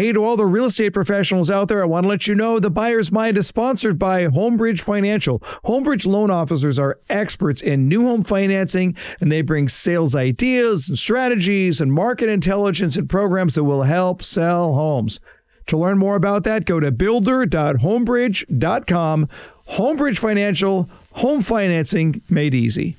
Hey, 0.00 0.12
to 0.12 0.24
all 0.24 0.38
the 0.38 0.46
real 0.46 0.64
estate 0.64 0.94
professionals 0.94 1.50
out 1.50 1.68
there, 1.68 1.82
I 1.82 1.84
want 1.84 2.04
to 2.04 2.08
let 2.08 2.26
you 2.26 2.34
know 2.34 2.58
the 2.58 2.70
Buyer's 2.70 3.12
Mind 3.12 3.36
is 3.36 3.46
sponsored 3.46 3.98
by 3.98 4.24
Homebridge 4.24 4.80
Financial. 4.80 5.40
Homebridge 5.66 6.06
loan 6.06 6.30
officers 6.30 6.78
are 6.78 6.98
experts 7.10 7.60
in 7.60 7.86
new 7.86 8.06
home 8.06 8.22
financing, 8.22 8.96
and 9.20 9.30
they 9.30 9.42
bring 9.42 9.68
sales 9.68 10.14
ideas 10.14 10.88
and 10.88 10.98
strategies 10.98 11.82
and 11.82 11.92
market 11.92 12.30
intelligence 12.30 12.96
and 12.96 13.10
programs 13.10 13.56
that 13.56 13.64
will 13.64 13.82
help 13.82 14.22
sell 14.22 14.72
homes. 14.72 15.20
To 15.66 15.76
learn 15.76 15.98
more 15.98 16.16
about 16.16 16.44
that, 16.44 16.64
go 16.64 16.80
to 16.80 16.90
builder.homebridge.com. 16.90 19.28
Homebridge 19.68 20.18
Financial, 20.18 20.88
home 21.12 21.42
financing 21.42 22.22
made 22.30 22.54
easy. 22.54 22.96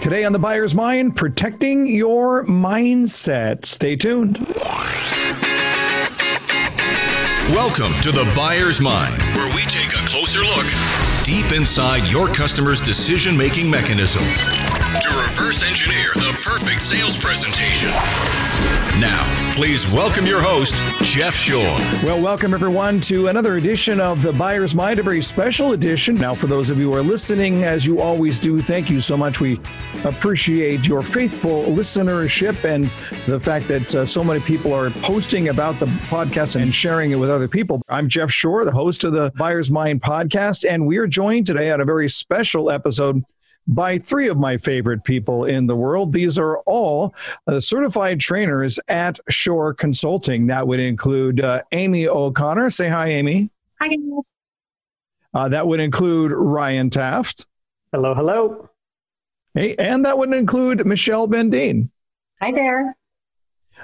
Today 0.00 0.24
on 0.24 0.32
The 0.32 0.38
Buyer's 0.38 0.76
Mind, 0.76 1.16
protecting 1.16 1.88
your 1.88 2.44
mindset. 2.44 3.66
Stay 3.66 3.96
tuned. 3.96 4.38
Welcome 7.52 7.92
to 8.02 8.12
The 8.12 8.30
Buyer's 8.36 8.80
Mind, 8.80 9.20
where 9.34 9.52
we 9.56 9.62
take 9.62 9.92
a 9.94 10.06
closer 10.06 10.40
look 10.40 10.66
deep 11.24 11.50
inside 11.50 12.06
your 12.06 12.28
customer's 12.28 12.80
decision 12.80 13.36
making 13.36 13.68
mechanism 13.68 14.22
to 14.96 15.20
reverse 15.20 15.62
engineer 15.62 16.10
the 16.14 16.34
perfect 16.42 16.82
sales 16.82 17.16
presentation. 17.18 17.90
Now, 18.98 19.52
please 19.54 19.86
welcome 19.92 20.24
your 20.24 20.40
host, 20.40 20.74
Jeff 21.02 21.34
Shore. 21.34 21.62
Well, 22.02 22.20
welcome 22.20 22.54
everyone 22.54 23.00
to 23.02 23.28
another 23.28 23.58
edition 23.58 24.00
of 24.00 24.22
The 24.22 24.32
Buyer's 24.32 24.74
Mind, 24.74 24.98
a 24.98 25.02
very 25.02 25.22
special 25.22 25.72
edition. 25.74 26.14
Now, 26.14 26.34
for 26.34 26.46
those 26.46 26.70
of 26.70 26.78
you 26.78 26.90
who 26.90 26.94
are 26.94 27.02
listening, 27.02 27.64
as 27.64 27.86
you 27.86 28.00
always 28.00 28.40
do, 28.40 28.62
thank 28.62 28.88
you 28.88 29.00
so 29.00 29.14
much. 29.14 29.40
We 29.40 29.60
appreciate 30.04 30.86
your 30.86 31.02
faithful 31.02 31.64
listenership 31.64 32.64
and 32.64 32.90
the 33.26 33.38
fact 33.38 33.68
that 33.68 33.94
uh, 33.94 34.06
so 34.06 34.24
many 34.24 34.40
people 34.40 34.72
are 34.72 34.88
posting 34.90 35.50
about 35.50 35.78
the 35.78 35.86
podcast 35.86 36.60
and 36.60 36.74
sharing 36.74 37.10
it 37.10 37.16
with 37.16 37.30
other 37.30 37.46
people. 37.46 37.82
I'm 37.88 38.08
Jeff 38.08 38.30
Shore, 38.30 38.64
the 38.64 38.72
host 38.72 39.04
of 39.04 39.12
the 39.12 39.32
Buyer's 39.36 39.70
Mind 39.70 40.00
podcast, 40.02 40.68
and 40.68 40.86
we 40.86 40.96
are 40.96 41.06
joined 41.06 41.46
today 41.46 41.70
on 41.70 41.80
a 41.82 41.84
very 41.84 42.08
special 42.08 42.70
episode 42.70 43.22
by 43.68 43.98
three 43.98 44.28
of 44.28 44.38
my 44.38 44.56
favorite 44.56 45.04
people 45.04 45.44
in 45.44 45.66
the 45.66 45.76
world. 45.76 46.12
These 46.12 46.38
are 46.38 46.58
all 46.60 47.14
uh, 47.46 47.60
certified 47.60 48.18
trainers 48.18 48.80
at 48.88 49.20
Shore 49.28 49.74
Consulting. 49.74 50.46
That 50.46 50.66
would 50.66 50.80
include 50.80 51.40
uh, 51.40 51.62
Amy 51.72 52.08
O'Connor. 52.08 52.70
Say 52.70 52.88
hi, 52.88 53.08
Amy. 53.08 53.50
Hi, 53.80 53.88
guys. 53.88 54.32
Uh, 55.34 55.48
that 55.48 55.66
would 55.66 55.80
include 55.80 56.32
Ryan 56.32 56.88
Taft. 56.88 57.46
Hello, 57.92 58.14
hello. 58.14 58.70
Hey, 59.54 59.74
and 59.76 60.04
that 60.04 60.16
would 60.16 60.32
include 60.32 60.86
Michelle 60.86 61.28
Bendien. 61.28 61.90
Hi 62.40 62.52
there. 62.52 62.96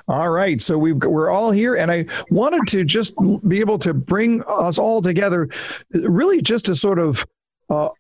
All 0.09 0.31
right, 0.31 0.61
so 0.61 0.77
we 0.77 0.93
are 0.93 1.31
all 1.31 1.51
here, 1.51 1.77
and 1.77 1.91
I 1.91 2.07
wanted 2.29 2.67
to 2.69 2.85
just 2.85 3.15
be 3.47 3.61
able 3.61 3.79
to 3.79 3.95
bring 3.95 4.43
us 4.45 4.79
all 4.79 5.01
together, 5.01 5.49
really 5.93 6.43
just 6.43 6.67
to 6.67 6.77
sort 6.77 6.99
of 6.99 7.25
uh, 7.71 7.91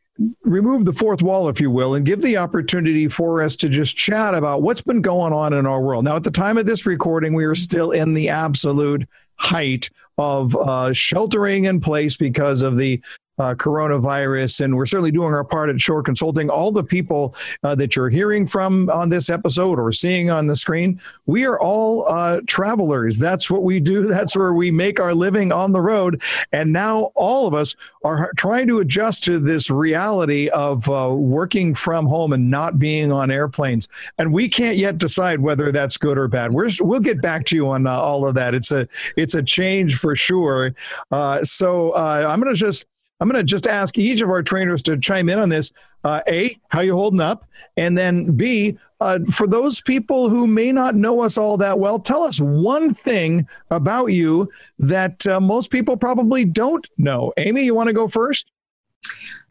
remove 0.42 0.84
the 0.84 0.92
fourth 0.92 1.22
wall, 1.22 1.48
if 1.48 1.60
you 1.60 1.70
will, 1.70 1.94
and 1.94 2.06
give 2.06 2.22
the 2.22 2.36
opportunity 2.36 3.08
for 3.08 3.42
us 3.42 3.56
to 3.56 3.68
just 3.68 3.96
chat 3.96 4.34
about 4.34 4.62
what's 4.62 4.80
been 4.80 5.02
going 5.02 5.32
on 5.32 5.52
in 5.52 5.66
our 5.66 5.80
world. 5.80 6.04
Now, 6.04 6.16
at 6.16 6.22
the 6.22 6.30
time 6.30 6.58
of 6.58 6.66
this 6.66 6.86
recording, 6.86 7.34
we 7.34 7.44
are 7.44 7.54
still 7.54 7.90
in 7.90 8.14
the 8.14 8.28
absolute 8.28 9.08
height 9.36 9.90
of 10.16 10.54
uh, 10.56 10.92
sheltering 10.92 11.64
in 11.64 11.80
place 11.80 12.16
because 12.16 12.62
of 12.62 12.76
the 12.76 13.02
uh, 13.38 13.54
coronavirus. 13.54 14.64
And 14.64 14.76
we're 14.76 14.86
certainly 14.86 15.10
doing 15.10 15.34
our 15.34 15.44
part 15.44 15.70
at 15.70 15.80
Shore 15.80 16.02
Consulting. 16.02 16.50
All 16.50 16.72
the 16.72 16.84
people 16.84 17.34
uh, 17.62 17.74
that 17.76 17.96
you're 17.96 18.08
hearing 18.08 18.46
from 18.46 18.88
on 18.90 19.08
this 19.08 19.28
episode 19.30 19.78
or 19.78 19.92
seeing 19.92 20.30
on 20.30 20.46
the 20.46 20.56
screen, 20.56 21.00
we 21.26 21.44
are 21.44 21.58
all 21.58 22.06
uh, 22.08 22.40
travelers. 22.46 23.18
That's 23.18 23.50
what 23.50 23.62
we 23.62 23.80
do. 23.80 24.06
That's 24.14 24.36
where 24.36 24.52
we 24.52 24.70
make 24.70 25.00
our 25.00 25.14
living 25.14 25.52
on 25.52 25.72
the 25.72 25.80
road. 25.80 26.22
And 26.52 26.72
now 26.72 27.10
all 27.14 27.46
of 27.46 27.54
us 27.54 27.74
are 28.04 28.32
trying 28.36 28.68
to 28.68 28.80
adjust 28.80 29.24
to 29.24 29.38
this 29.38 29.70
reality 29.70 30.48
of 30.50 30.88
uh, 30.88 31.12
working 31.12 31.74
from 31.74 32.06
home 32.06 32.32
and 32.32 32.50
not 32.50 32.78
being 32.78 33.10
on 33.10 33.30
airplanes. 33.30 33.88
And 34.18 34.32
we 34.32 34.48
can't 34.48 34.76
yet 34.76 34.98
decide 34.98 35.40
whether 35.40 35.72
that's 35.72 35.96
good 35.96 36.18
or 36.18 36.28
bad. 36.28 36.52
We're, 36.52 36.70
we'll 36.80 37.00
get 37.00 37.20
back 37.20 37.46
to 37.46 37.56
you 37.56 37.70
on 37.70 37.86
uh, 37.86 37.92
all 37.92 38.26
of 38.26 38.34
that. 38.34 38.54
It's 38.54 38.70
a 38.72 38.86
it's 39.16 39.34
a 39.34 39.42
change 39.42 39.96
for 39.96 40.14
sure. 40.14 40.74
Uh, 41.10 41.42
so 41.42 41.94
I'm 41.94 42.40
going 42.40 42.54
to 42.54 42.58
just 42.58 42.86
I'm 43.20 43.28
going 43.28 43.40
to 43.40 43.44
just 43.44 43.66
ask 43.66 43.96
each 43.96 44.20
of 44.20 44.28
our 44.28 44.42
trainers 44.42 44.82
to 44.82 44.98
chime 44.98 45.28
in 45.28 45.38
on 45.38 45.48
this. 45.48 45.72
Uh, 46.02 46.20
a, 46.28 46.58
how 46.68 46.80
you 46.80 46.94
holding 46.94 47.20
up? 47.20 47.46
And 47.76 47.96
then 47.96 48.32
B, 48.36 48.76
uh, 49.00 49.20
for 49.30 49.46
those 49.46 49.80
people 49.80 50.28
who 50.28 50.46
may 50.46 50.72
not 50.72 50.94
know 50.94 51.20
us 51.20 51.38
all 51.38 51.56
that 51.58 51.78
well, 51.78 51.98
tell 51.98 52.22
us 52.22 52.40
one 52.40 52.92
thing 52.92 53.48
about 53.70 54.06
you 54.06 54.50
that 54.78 55.26
uh, 55.26 55.40
most 55.40 55.70
people 55.70 55.96
probably 55.96 56.44
don't 56.44 56.88
know. 56.98 57.32
Amy, 57.36 57.64
you 57.64 57.74
want 57.74 57.86
to 57.86 57.94
go 57.94 58.08
first? 58.08 58.50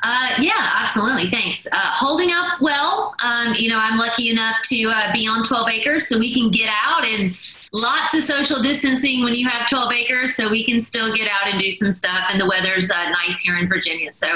Uh, 0.05 0.35
yeah, 0.39 0.71
absolutely. 0.75 1.29
Thanks. 1.29 1.65
Uh, 1.71 1.91
holding 1.93 2.29
up 2.31 2.59
well. 2.59 3.15
Um, 3.23 3.53
you 3.55 3.69
know, 3.69 3.77
I'm 3.79 3.97
lucky 3.97 4.29
enough 4.29 4.57
to 4.63 4.89
uh, 4.89 5.13
be 5.13 5.25
on 5.27 5.45
12 5.45 5.69
acres, 5.69 6.09
so 6.09 6.19
we 6.19 6.33
can 6.33 6.51
get 6.51 6.69
out 6.83 7.05
and 7.05 7.37
lots 7.71 8.13
of 8.13 8.21
social 8.23 8.61
distancing 8.61 9.23
when 9.23 9.33
you 9.33 9.47
have 9.47 9.67
12 9.69 9.93
acres, 9.93 10.35
so 10.35 10.49
we 10.49 10.65
can 10.65 10.81
still 10.81 11.15
get 11.15 11.29
out 11.29 11.49
and 11.49 11.57
do 11.57 11.71
some 11.71 11.93
stuff. 11.93 12.25
And 12.29 12.39
the 12.39 12.45
weather's 12.45 12.91
uh, 12.91 13.09
nice 13.11 13.39
here 13.39 13.57
in 13.57 13.69
Virginia, 13.69 14.11
so 14.11 14.27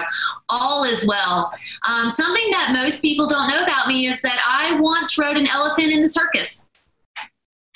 all 0.48 0.86
is 0.86 1.06
well. 1.06 1.52
Um, 1.86 2.10
something 2.10 2.50
that 2.52 2.72
most 2.74 3.02
people 3.02 3.28
don't 3.28 3.50
know 3.50 3.62
about 3.62 3.90
me 3.90 4.08
is 4.08 4.22
that 4.22 4.40
I 4.48 4.80
once 4.80 5.18
rode 5.18 5.36
an 5.36 5.48
elephant 5.48 5.92
in 5.92 6.02
the 6.02 6.10
circus. 6.10 6.66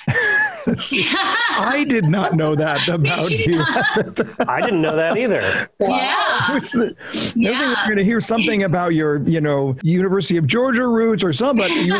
I 0.79 1.85
did 1.87 2.05
not 2.05 2.35
know 2.35 2.55
that 2.55 2.87
about 2.87 3.31
you. 3.31 3.63
I 4.47 4.61
didn't 4.61 4.81
know 4.81 4.95
that 4.95 5.17
either. 5.17 5.69
Wow. 5.79 5.97
Yeah. 5.97 6.59
The, 6.59 6.95
yeah. 7.35 7.75
We're 7.81 7.85
going 7.85 7.97
to 7.97 8.03
hear 8.03 8.19
something 8.19 8.63
about 8.63 8.93
your, 8.93 9.21
you 9.27 9.41
know, 9.41 9.75
University 9.83 10.37
of 10.37 10.47
Georgia 10.47 10.87
roots 10.87 11.23
or 11.23 11.33
something. 11.33 11.69
You 11.71 11.95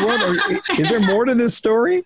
is 0.78 0.88
there 0.88 1.00
more 1.00 1.24
to 1.24 1.34
this 1.34 1.56
story? 1.56 2.04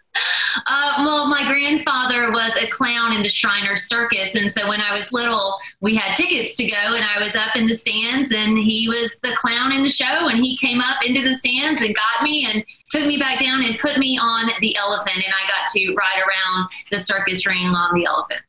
Uh, 0.67 0.95
well, 0.99 1.27
my 1.27 1.45
grandfather 1.47 2.31
was 2.31 2.57
a 2.57 2.67
clown 2.69 3.13
in 3.15 3.23
the 3.23 3.29
Shriner 3.29 3.77
Circus, 3.77 4.35
and 4.35 4.53
so 4.53 4.69
when 4.69 4.81
I 4.81 4.93
was 4.93 5.13
little, 5.13 5.59
we 5.83 5.95
had 5.95 6.17
tickets 6.17 6.57
to 6.57 6.67
go, 6.67 6.77
and 6.77 7.05
I 7.05 7.23
was 7.23 7.37
up 7.37 7.57
in 7.57 7.67
the 7.67 7.75
stands, 7.75 8.33
and 8.33 8.59
he 8.59 8.89
was 8.89 9.17
the 9.23 9.35
clown 9.37 9.73
in 9.73 9.83
the 9.83 9.91
show, 9.91 10.29
and 10.29 10.43
he 10.43 10.57
came 10.57 10.81
up 10.81 11.05
into 11.05 11.23
the 11.23 11.35
stands 11.35 11.83
and 11.83 11.95
got 11.95 12.23
me 12.23 12.49
and 12.51 12.65
took 12.91 13.07
me 13.07 13.17
back 13.19 13.41
down 13.41 13.63
and 13.65 13.79
put 13.79 13.99
me 13.99 14.19
on 14.19 14.51
the 14.61 14.77
elephant, 14.77 15.17
and 15.17 15.35
I 15.35 15.49
got 15.49 15.69
to 15.73 15.95
ride 15.95 16.23
around 16.23 16.71
the 16.91 16.99
circus 16.99 17.47
ring 17.47 17.67
on 17.67 17.95
the 17.95 18.07
elephant. 18.07 18.41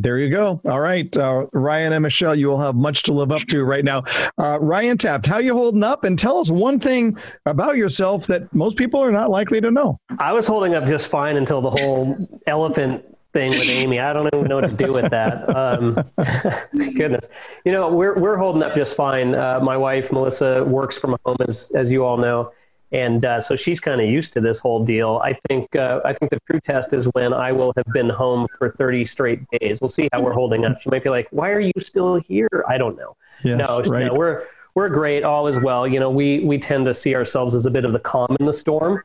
There 0.00 0.16
you 0.16 0.30
go. 0.30 0.62
All 0.64 0.80
right, 0.80 1.14
uh, 1.14 1.44
Ryan 1.52 1.92
and 1.92 2.02
Michelle, 2.02 2.34
you 2.34 2.48
will 2.48 2.60
have 2.60 2.74
much 2.74 3.02
to 3.02 3.12
live 3.12 3.30
up 3.30 3.42
to 3.48 3.62
right 3.62 3.84
now. 3.84 4.04
Uh, 4.38 4.58
Ryan 4.58 4.96
Taft, 4.96 5.26
how 5.26 5.36
you 5.36 5.52
holding 5.52 5.82
up? 5.82 6.04
And 6.04 6.18
tell 6.18 6.38
us 6.38 6.50
one 6.50 6.80
thing 6.80 7.18
about 7.44 7.76
yourself 7.76 8.26
that 8.28 8.50
most 8.54 8.78
people 8.78 8.98
are 9.00 9.12
not 9.12 9.28
likely 9.28 9.60
to 9.60 9.70
know. 9.70 10.00
I 10.18 10.32
was 10.32 10.46
holding 10.46 10.74
up 10.74 10.86
just 10.86 11.08
fine 11.08 11.36
until 11.36 11.60
the 11.60 11.68
whole 11.68 12.16
elephant 12.46 13.04
thing 13.34 13.50
with 13.50 13.68
Amy. 13.68 14.00
I 14.00 14.14
don't 14.14 14.26
even 14.32 14.46
know 14.46 14.56
what 14.56 14.70
to 14.70 14.86
do 14.86 14.90
with 14.90 15.10
that. 15.10 15.54
Um, 15.54 16.02
goodness, 16.72 17.28
you 17.66 17.72
know, 17.72 17.90
we're 17.90 18.18
we're 18.18 18.38
holding 18.38 18.62
up 18.62 18.74
just 18.74 18.96
fine. 18.96 19.34
Uh, 19.34 19.60
my 19.60 19.76
wife 19.76 20.10
Melissa 20.12 20.64
works 20.64 20.96
from 20.96 21.14
home, 21.26 21.36
as 21.46 21.70
as 21.74 21.92
you 21.92 22.06
all 22.06 22.16
know, 22.16 22.52
and 22.92 23.24
uh, 23.24 23.40
so 23.40 23.54
she's 23.54 23.80
kind 23.80 24.00
of 24.00 24.08
used 24.08 24.32
to 24.32 24.40
this 24.40 24.58
whole 24.58 24.84
deal. 24.84 25.20
I 25.22 25.38
think 25.48 25.74
uh, 25.76 26.00
I 26.04 26.12
think 26.12 26.30
the 26.30 26.40
true 26.50 26.60
test 26.60 26.92
is 26.92 27.06
when 27.12 27.32
I 27.32 27.52
will 27.52 27.72
have 27.76 27.86
been 27.92 28.08
home 28.08 28.46
for 28.58 28.70
30 28.70 29.04
straight 29.04 29.40
days. 29.50 29.80
We'll 29.80 29.88
see 29.88 30.08
how 30.12 30.22
we're 30.22 30.32
holding 30.32 30.64
up. 30.64 30.80
She 30.80 30.90
might 30.90 31.04
be 31.04 31.10
like, 31.10 31.28
"Why 31.30 31.50
are 31.50 31.60
you 31.60 31.72
still 31.78 32.16
here?" 32.16 32.64
I 32.68 32.78
don't 32.78 32.96
know. 32.96 33.16
Yes, 33.44 33.68
no, 33.68 33.80
right. 33.90 34.06
no, 34.06 34.14
we're 34.14 34.44
we're 34.74 34.88
great. 34.88 35.22
All 35.22 35.46
is 35.46 35.60
well. 35.60 35.86
You 35.86 36.00
know, 36.00 36.10
we 36.10 36.40
we 36.40 36.58
tend 36.58 36.86
to 36.86 36.94
see 36.94 37.14
ourselves 37.14 37.54
as 37.54 37.66
a 37.66 37.70
bit 37.70 37.84
of 37.84 37.92
the 37.92 38.00
calm 38.00 38.36
in 38.40 38.46
the 38.46 38.52
storm, 38.52 39.02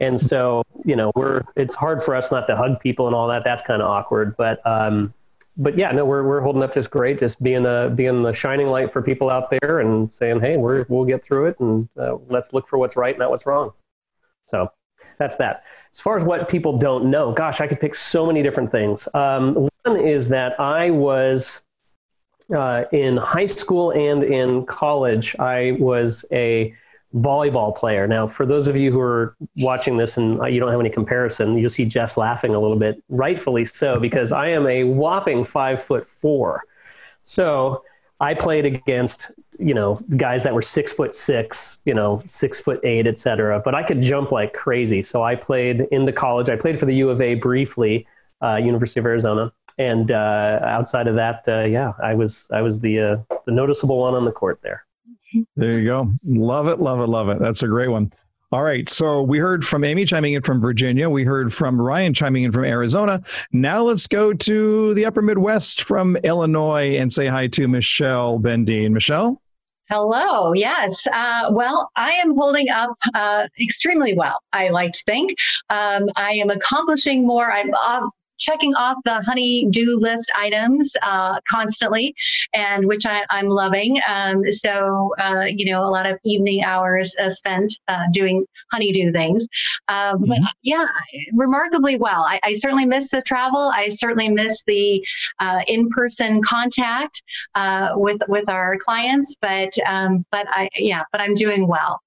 and 0.00 0.20
so 0.20 0.64
you 0.84 0.96
know, 0.96 1.12
we're 1.14 1.42
it's 1.56 1.74
hard 1.74 2.02
for 2.02 2.16
us 2.16 2.32
not 2.32 2.46
to 2.48 2.56
hug 2.56 2.80
people 2.80 3.06
and 3.06 3.14
all 3.14 3.28
that. 3.28 3.44
That's 3.44 3.62
kind 3.62 3.82
of 3.82 3.88
awkward, 3.88 4.36
but 4.36 4.60
um, 4.66 5.14
but 5.58 5.76
yeah, 5.76 5.90
no, 5.90 6.04
we're 6.04 6.22
we're 6.22 6.40
holding 6.40 6.62
up 6.62 6.72
just 6.72 6.90
great. 6.90 7.18
Just 7.18 7.42
being 7.42 7.66
a 7.66 7.90
being 7.94 8.22
the 8.22 8.32
shining 8.32 8.68
light 8.68 8.92
for 8.92 9.02
people 9.02 9.28
out 9.28 9.50
there 9.50 9.80
and 9.80 10.12
saying, 10.14 10.40
hey, 10.40 10.56
we're 10.56 10.86
we'll 10.88 11.04
get 11.04 11.24
through 11.24 11.46
it 11.46 11.60
and 11.60 11.88
uh, 12.00 12.16
let's 12.28 12.52
look 12.52 12.68
for 12.68 12.78
what's 12.78 12.96
right, 12.96 13.18
not 13.18 13.30
what's 13.30 13.44
wrong. 13.44 13.72
So 14.46 14.70
that's 15.18 15.36
that. 15.36 15.64
As 15.92 16.00
far 16.00 16.16
as 16.16 16.24
what 16.24 16.48
people 16.48 16.78
don't 16.78 17.10
know, 17.10 17.32
gosh, 17.32 17.60
I 17.60 17.66
could 17.66 17.80
pick 17.80 17.94
so 17.94 18.24
many 18.24 18.42
different 18.42 18.70
things. 18.70 19.08
Um, 19.14 19.68
one 19.84 19.96
is 20.00 20.28
that 20.28 20.58
I 20.60 20.90
was 20.90 21.60
uh, 22.54 22.84
in 22.92 23.16
high 23.16 23.46
school 23.46 23.90
and 23.90 24.22
in 24.22 24.64
college. 24.64 25.34
I 25.38 25.76
was 25.80 26.24
a 26.32 26.74
volleyball 27.14 27.74
player. 27.74 28.06
Now, 28.06 28.26
for 28.26 28.44
those 28.44 28.68
of 28.68 28.76
you 28.76 28.92
who 28.92 29.00
are 29.00 29.34
watching 29.56 29.96
this 29.96 30.18
and 30.18 30.34
you 30.52 30.60
don't 30.60 30.70
have 30.70 30.80
any 30.80 30.90
comparison, 30.90 31.56
you'll 31.56 31.70
see 31.70 31.84
Jeff's 31.84 32.16
laughing 32.16 32.54
a 32.54 32.60
little 32.60 32.76
bit, 32.76 33.02
rightfully 33.08 33.64
so, 33.64 33.96
because 33.96 34.30
I 34.32 34.48
am 34.48 34.66
a 34.66 34.84
whopping 34.84 35.44
five 35.44 35.82
foot 35.82 36.06
four. 36.06 36.64
So 37.22 37.82
I 38.20 38.34
played 38.34 38.66
against 38.66 39.30
you 39.58 39.74
know 39.74 39.96
guys 40.16 40.44
that 40.44 40.54
were 40.54 40.62
six 40.62 40.92
foot 40.92 41.14
six, 41.14 41.78
you 41.84 41.94
know 41.94 42.22
six 42.26 42.60
foot 42.60 42.80
eight, 42.84 43.06
et 43.06 43.18
cetera. 43.18 43.60
But 43.64 43.74
I 43.74 43.82
could 43.82 44.02
jump 44.02 44.30
like 44.30 44.52
crazy. 44.52 45.02
So 45.02 45.22
I 45.22 45.34
played 45.34 45.82
into 45.90 46.12
college. 46.12 46.48
I 46.50 46.56
played 46.56 46.78
for 46.78 46.86
the 46.86 46.94
U 46.96 47.10
of 47.10 47.20
A 47.20 47.34
briefly, 47.34 48.06
uh, 48.42 48.56
University 48.56 49.00
of 49.00 49.06
Arizona, 49.06 49.52
and 49.78 50.10
uh, 50.10 50.60
outside 50.62 51.06
of 51.06 51.14
that, 51.14 51.44
uh, 51.48 51.64
yeah, 51.64 51.92
I 52.02 52.14
was 52.14 52.48
I 52.52 52.60
was 52.60 52.80
the 52.80 53.00
uh, 53.00 53.16
the 53.46 53.52
noticeable 53.52 53.98
one 53.98 54.14
on 54.14 54.24
the 54.24 54.32
court 54.32 54.60
there. 54.62 54.84
There 55.56 55.78
you 55.78 55.86
go. 55.86 56.12
Love 56.24 56.68
it, 56.68 56.80
love 56.80 57.00
it, 57.00 57.08
love 57.08 57.28
it. 57.28 57.38
That's 57.38 57.62
a 57.62 57.68
great 57.68 57.88
one. 57.88 58.12
All 58.50 58.62
right. 58.62 58.88
So 58.88 59.20
we 59.20 59.38
heard 59.38 59.62
from 59.66 59.84
Amy 59.84 60.06
chiming 60.06 60.32
in 60.32 60.40
from 60.40 60.58
Virginia. 60.58 61.10
We 61.10 61.24
heard 61.24 61.52
from 61.52 61.78
Ryan 61.78 62.14
chiming 62.14 62.44
in 62.44 62.52
from 62.52 62.64
Arizona. 62.64 63.20
Now 63.52 63.82
let's 63.82 64.06
go 64.06 64.32
to 64.32 64.94
the 64.94 65.04
upper 65.04 65.20
Midwest 65.20 65.82
from 65.82 66.16
Illinois 66.16 66.96
and 66.96 67.12
say 67.12 67.26
hi 67.26 67.46
to 67.48 67.68
Michelle 67.68 68.38
Bendien. 68.38 68.92
Michelle? 68.92 69.42
Hello. 69.90 70.52
Yes. 70.54 71.06
Uh, 71.12 71.50
well, 71.50 71.90
I 71.96 72.10
am 72.12 72.36
holding 72.36 72.68
up 72.70 72.96
uh, 73.14 73.48
extremely 73.60 74.14
well. 74.14 74.38
I 74.52 74.68
like 74.68 74.92
to 74.92 75.02
think 75.04 75.38
um, 75.70 76.06
I 76.16 76.32
am 76.32 76.50
accomplishing 76.50 77.26
more. 77.26 77.50
I'm 77.50 77.70
uh, 77.74 78.06
checking 78.38 78.74
off 78.74 78.96
the 79.04 79.20
honey-do 79.22 79.98
list 80.00 80.30
items 80.36 80.96
uh, 81.02 81.40
constantly, 81.48 82.14
and 82.54 82.86
which 82.86 83.04
I, 83.06 83.24
am 83.30 83.48
loving. 83.48 83.98
Um, 84.08 84.50
so, 84.50 85.10
uh, 85.18 85.44
you 85.48 85.70
know, 85.70 85.84
a 85.84 85.90
lot 85.90 86.06
of 86.06 86.18
evening 86.24 86.62
hours 86.64 87.14
uh, 87.20 87.30
spent 87.30 87.76
uh, 87.88 88.04
doing 88.12 88.44
honey-do 88.72 89.12
things. 89.12 89.48
Um, 89.88 89.96
mm-hmm. 89.96 90.28
But 90.28 90.38
yeah, 90.62 90.86
remarkably 91.34 91.96
well. 91.96 92.22
I, 92.22 92.40
I, 92.42 92.54
certainly 92.54 92.86
miss 92.86 93.10
the 93.10 93.22
travel. 93.22 93.70
I 93.74 93.88
certainly 93.88 94.28
miss 94.28 94.62
the 94.64 95.06
uh, 95.38 95.62
in-person 95.66 96.42
contact 96.42 97.22
uh, 97.54 97.90
with 97.94 98.20
with 98.28 98.48
our 98.48 98.76
clients. 98.78 99.36
But 99.40 99.70
um, 99.86 100.24
but 100.30 100.46
I 100.50 100.68
yeah, 100.76 101.04
but 101.12 101.20
I'm 101.20 101.34
doing 101.34 101.66
well. 101.66 102.00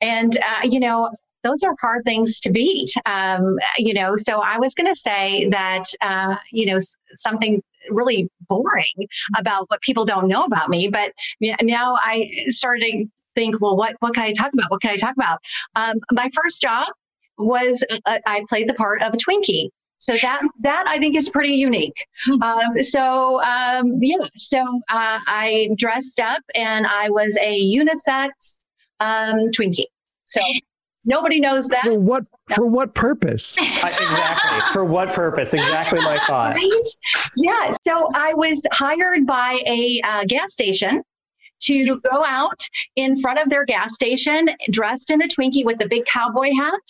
And 0.00 0.36
you 0.64 0.80
know, 0.80 1.10
those 1.48 1.62
are 1.62 1.74
hard 1.80 2.04
things 2.04 2.40
to 2.40 2.50
beat. 2.50 2.90
Um, 3.06 3.56
you 3.78 3.94
know, 3.94 4.16
so 4.16 4.40
I 4.40 4.58
was 4.58 4.74
going 4.74 4.88
to 4.88 4.94
say 4.94 5.48
that, 5.48 5.84
uh, 6.02 6.36
you 6.52 6.66
know, 6.66 6.78
something 7.16 7.62
really 7.90 8.28
boring 8.48 9.08
about 9.36 9.64
what 9.70 9.80
people 9.80 10.04
don't 10.04 10.28
know 10.28 10.44
about 10.44 10.68
me, 10.68 10.88
but 10.88 11.12
now 11.62 11.96
I 12.00 12.30
started 12.48 12.84
to 12.84 13.06
think, 13.34 13.60
well, 13.60 13.76
what, 13.76 13.96
what 14.00 14.14
can 14.14 14.24
I 14.24 14.32
talk 14.32 14.52
about? 14.52 14.70
What 14.70 14.82
can 14.82 14.90
I 14.90 14.96
talk 14.96 15.14
about? 15.16 15.38
Um, 15.74 15.96
my 16.12 16.28
first 16.34 16.60
job 16.60 16.88
was 17.38 17.84
uh, 18.04 18.18
I 18.26 18.44
played 18.48 18.68
the 18.68 18.74
part 18.74 19.02
of 19.02 19.14
a 19.14 19.16
Twinkie. 19.16 19.70
So 20.00 20.14
that 20.22 20.42
that 20.60 20.84
I 20.86 20.98
think 20.98 21.16
is 21.16 21.28
pretty 21.28 21.54
unique. 21.54 22.06
Hmm. 22.24 22.40
Um, 22.40 22.82
so 22.82 23.42
um, 23.42 23.98
yeah, 24.00 24.24
so 24.36 24.60
uh, 24.90 25.18
I 25.26 25.70
dressed 25.76 26.20
up 26.20 26.40
and 26.54 26.86
I 26.86 27.10
was 27.10 27.36
a 27.40 27.60
unisex 27.76 28.62
um, 29.00 29.50
Twinkie. 29.50 29.86
So 30.26 30.40
Nobody 31.04 31.40
knows 31.40 31.68
that. 31.68 31.84
For 31.84 31.98
what 31.98 32.24
for 32.54 32.66
what 32.66 32.94
purpose? 32.94 33.56
exactly. 33.58 34.60
For 34.72 34.84
what 34.84 35.08
purpose? 35.08 35.54
Exactly 35.54 36.00
my 36.00 36.18
thought. 36.26 36.54
Right? 36.56 36.88
Yeah. 37.36 37.72
So 37.82 38.10
I 38.14 38.34
was 38.34 38.66
hired 38.72 39.26
by 39.26 39.60
a 39.66 40.00
uh, 40.04 40.24
gas 40.26 40.52
station 40.52 41.02
to 41.60 42.00
go 42.12 42.24
out 42.24 42.60
in 42.96 43.20
front 43.20 43.40
of 43.40 43.48
their 43.48 43.64
gas 43.64 43.94
station 43.94 44.48
dressed 44.70 45.10
in 45.10 45.20
a 45.22 45.26
Twinkie 45.26 45.64
with 45.64 45.82
a 45.82 45.88
big 45.88 46.04
cowboy 46.04 46.50
hat 46.54 46.80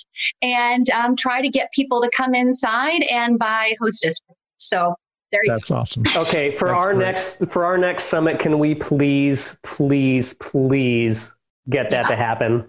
and 0.42 0.90
um, 0.90 1.16
try 1.16 1.40
to 1.40 1.48
get 1.48 1.72
people 1.72 2.02
to 2.02 2.10
come 2.14 2.34
inside 2.34 3.02
and 3.10 3.38
buy 3.38 3.74
hostess. 3.80 4.20
So 4.58 4.94
there 5.32 5.40
That's 5.46 5.70
go. 5.70 5.76
awesome. 5.76 6.04
Okay, 6.16 6.48
for 6.48 6.68
That's 6.68 6.82
our 6.84 6.92
great. 6.94 7.06
next 7.06 7.46
for 7.48 7.64
our 7.64 7.78
next 7.78 8.04
summit, 8.04 8.38
can 8.38 8.58
we 8.58 8.74
please, 8.74 9.56
please, 9.62 10.34
please 10.34 11.34
get 11.70 11.90
that 11.90 12.04
Yeah. 12.04 12.08
to 12.08 12.16
happen? 12.16 12.64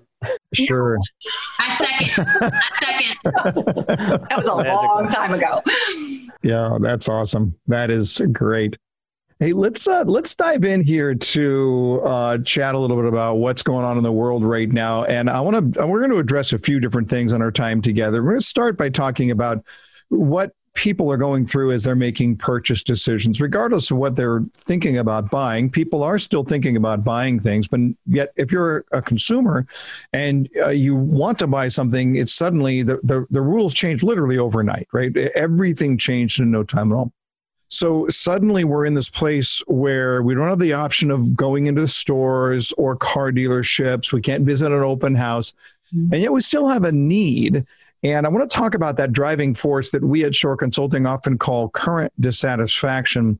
Sure. 0.54 0.98
I 1.60 1.76
second. 1.76 2.26
I 2.42 2.62
second. 2.80 3.16
That 3.88 4.38
was 4.38 4.48
a 4.48 4.56
Magical. 4.58 4.84
long 4.84 5.08
time 5.10 5.34
ago. 5.34 5.62
Yeah, 6.42 6.78
that's 6.82 7.10
awesome. 7.10 7.56
That 7.68 7.90
is 7.92 8.22
great. 8.32 8.78
Hey, 9.40 9.54
let's 9.54 9.88
uh, 9.88 10.04
let's 10.06 10.36
dive 10.36 10.64
in 10.66 10.82
here 10.84 11.16
to 11.16 12.02
uh, 12.06 12.38
chat 12.40 12.76
a 12.76 12.80
little 12.80 12.98
bit 12.98 13.06
about 13.06 13.36
what's 13.36 13.64
going 13.64 13.86
on 13.86 13.98
in 13.98 14.04
the 14.04 14.12
world 14.12 14.44
right 14.44 14.70
now, 14.70 15.04
and 15.06 15.30
I 15.30 15.40
want 15.42 15.74
to 15.76 15.86
we're 15.86 16.00
going 16.00 16.12
to 16.12 16.18
address 16.18 16.52
a 16.54 16.60
few 16.60 16.80
different 16.80 17.10
things 17.10 17.32
on 17.34 17.42
our 17.42 17.52
time 17.52 17.82
together. 17.82 18.22
We're 18.22 18.32
going 18.32 18.40
to 18.42 18.46
start 18.46 18.78
by 18.78 18.90
talking 18.90 19.32
about 19.32 19.64
what 20.10 20.52
people 20.80 21.12
are 21.12 21.18
going 21.18 21.46
through 21.46 21.74
as 21.74 21.84
they're 21.84 21.94
making 21.94 22.38
purchase 22.38 22.84
decisions, 22.84 23.42
regardless 23.42 23.92
of 23.92 23.98
what 23.98 24.16
they're 24.16 24.42
thinking 24.54 24.98
about 24.98 25.30
buying. 25.30 25.70
People 25.70 26.04
are 26.04 26.18
still 26.18 26.46
thinking 26.46 26.78
about 26.78 27.04
buying 27.04 27.38
things, 27.38 27.68
but 27.68 27.82
yet 28.06 28.32
if 28.38 28.50
you're 28.50 28.86
a 28.94 29.02
consumer 29.02 29.68
and 30.14 30.48
uh, 30.64 30.70
you 30.70 30.96
want 30.96 31.38
to 31.38 31.48
buy 31.48 31.68
something, 31.68 32.16
it's 32.16 32.32
suddenly 32.32 32.82
the, 32.82 32.98
the 33.04 33.26
the 33.30 33.42
rules 33.42 33.74
change 33.74 34.04
literally 34.04 34.38
overnight, 34.38 34.88
right? 34.94 35.16
Everything 35.36 35.98
changed 35.98 36.40
in 36.40 36.50
no 36.50 36.64
time 36.64 36.94
at 36.94 36.96
all. 36.96 37.12
So 37.68 38.08
suddenly 38.08 38.64
we're 38.64 38.86
in 38.86 38.94
this 38.94 39.10
place 39.10 39.62
where 39.68 40.24
we 40.24 40.34
don't 40.34 40.48
have 40.48 40.60
the 40.60 40.74
option 40.74 41.12
of 41.12 41.36
going 41.36 41.68
into 41.68 41.90
stores 41.90 42.72
or 42.78 42.96
car 42.96 43.32
dealerships. 43.34 44.14
We 44.14 44.22
can't 44.22 44.46
visit 44.46 44.72
an 44.72 44.82
open 44.82 45.14
house. 45.14 45.54
And 45.92 46.22
yet 46.22 46.32
we 46.32 46.42
still 46.42 46.68
have 46.70 46.84
a 46.84 46.92
need. 46.92 47.66
And 48.04 48.26
I 48.26 48.30
want 48.30 48.50
to 48.50 48.56
talk 48.56 48.76
about 48.76 48.98
that 48.98 49.12
driving 49.12 49.54
force 49.54 49.92
that 49.92 50.04
we 50.04 50.24
at 50.24 50.36
Shore 50.36 50.56
Consulting 50.56 51.06
often 51.06 51.38
call 51.38 51.70
current 51.70 52.14
dissatisfaction 52.20 53.40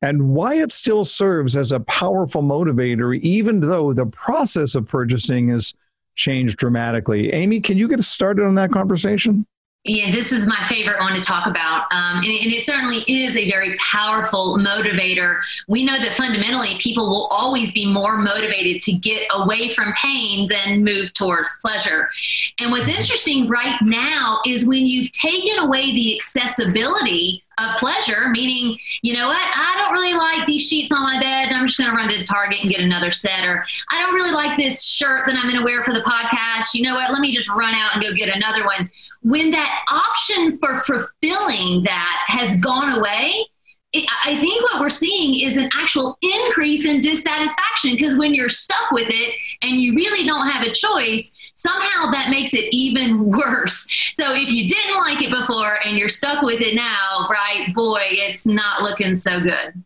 and 0.00 0.30
why 0.30 0.54
it 0.54 0.72
still 0.72 1.04
serves 1.04 1.56
as 1.56 1.72
a 1.72 1.80
powerful 1.80 2.42
motivator, 2.42 3.18
even 3.20 3.60
though 3.60 3.92
the 3.92 4.06
process 4.06 4.74
of 4.74 4.86
purchasing 4.86 5.48
has 5.48 5.74
changed 6.14 6.56
dramatically. 6.56 7.32
Amy, 7.32 7.60
can 7.60 7.76
you 7.76 7.88
get 7.88 7.98
us 7.98 8.08
started 8.08 8.44
on 8.44 8.54
that 8.54 8.70
conversation? 8.70 9.46
Yeah, 9.84 10.10
this 10.10 10.32
is 10.32 10.46
my 10.46 10.66
favorite 10.68 10.98
one 10.98 11.16
to 11.16 11.24
talk 11.24 11.46
about. 11.46 11.86
Um, 11.92 12.18
and, 12.18 12.26
and 12.26 12.52
it 12.52 12.62
certainly 12.62 13.04
is 13.08 13.36
a 13.36 13.48
very 13.48 13.76
powerful 13.78 14.58
motivator. 14.58 15.40
We 15.66 15.82
know 15.84 15.96
that 15.98 16.12
fundamentally 16.12 16.74
people 16.78 17.08
will 17.08 17.26
always 17.30 17.72
be 17.72 17.90
more 17.90 18.18
motivated 18.18 18.82
to 18.82 18.92
get 18.92 19.26
away 19.32 19.70
from 19.70 19.94
pain 19.94 20.48
than 20.50 20.84
move 20.84 21.14
towards 21.14 21.56
pleasure. 21.62 22.10
And 22.58 22.70
what's 22.70 22.88
interesting 22.88 23.48
right 23.48 23.80
now 23.80 24.40
is 24.46 24.66
when 24.66 24.84
you've 24.84 25.12
taken 25.12 25.64
away 25.64 25.92
the 25.92 26.16
accessibility 26.16 27.44
of 27.58 27.76
pleasure, 27.78 28.28
meaning, 28.28 28.78
you 29.02 29.14
know 29.14 29.28
what, 29.28 29.36
I 29.36 29.74
don't 29.78 29.92
really 29.92 30.14
like 30.14 30.46
these 30.46 30.68
sheets 30.68 30.92
on 30.92 31.02
my 31.02 31.18
bed. 31.18 31.50
I'm 31.50 31.66
just 31.66 31.78
going 31.78 31.90
to 31.90 31.96
run 31.96 32.08
to 32.08 32.24
Target 32.24 32.60
and 32.62 32.70
get 32.70 32.80
another 32.80 33.10
set. 33.10 33.44
Or 33.44 33.64
I 33.90 34.00
don't 34.00 34.14
really 34.14 34.32
like 34.32 34.56
this 34.56 34.84
shirt 34.84 35.26
that 35.26 35.36
I'm 35.36 35.48
going 35.48 35.56
to 35.58 35.64
wear 35.64 35.82
for 35.82 35.92
the 35.92 36.00
podcast. 36.00 36.74
You 36.74 36.82
know 36.82 36.94
what, 36.94 37.10
let 37.10 37.20
me 37.20 37.32
just 37.32 37.48
run 37.48 37.74
out 37.74 37.94
and 37.94 38.02
go 38.02 38.12
get 38.12 38.34
another 38.34 38.64
one. 38.64 38.90
When 39.22 39.50
that 39.50 39.84
option 39.90 40.58
for 40.58 40.76
fulfilling 40.80 41.82
that 41.84 42.24
has 42.28 42.56
gone 42.60 42.98
away, 42.98 43.44
it, 43.92 44.06
I 44.24 44.38
think 44.40 44.62
what 44.64 44.80
we're 44.80 44.90
seeing 44.90 45.40
is 45.46 45.56
an 45.56 45.70
actual 45.74 46.18
increase 46.22 46.84
in 46.84 47.00
dissatisfaction 47.00 47.92
because 47.92 48.18
when 48.18 48.34
you're 48.34 48.50
stuck 48.50 48.90
with 48.90 49.08
it 49.08 49.34
and 49.62 49.80
you 49.80 49.94
really 49.94 50.26
don't 50.26 50.46
have 50.46 50.64
a 50.64 50.72
choice, 50.72 51.32
somehow 51.54 52.10
that 52.10 52.28
makes 52.30 52.52
it 52.54 52.72
even 52.72 53.24
worse. 53.30 53.86
So 54.12 54.34
if 54.34 54.52
you 54.52 54.68
didn't 54.68 54.96
like 54.96 55.22
it 55.22 55.30
before 55.30 55.78
and 55.84 55.96
you're 55.96 56.08
stuck 56.08 56.42
with 56.42 56.60
it 56.60 56.74
now, 56.74 57.26
right, 57.30 57.72
boy, 57.74 58.02
it's 58.02 58.46
not 58.46 58.82
looking 58.82 59.14
so 59.14 59.40
good. 59.40 59.82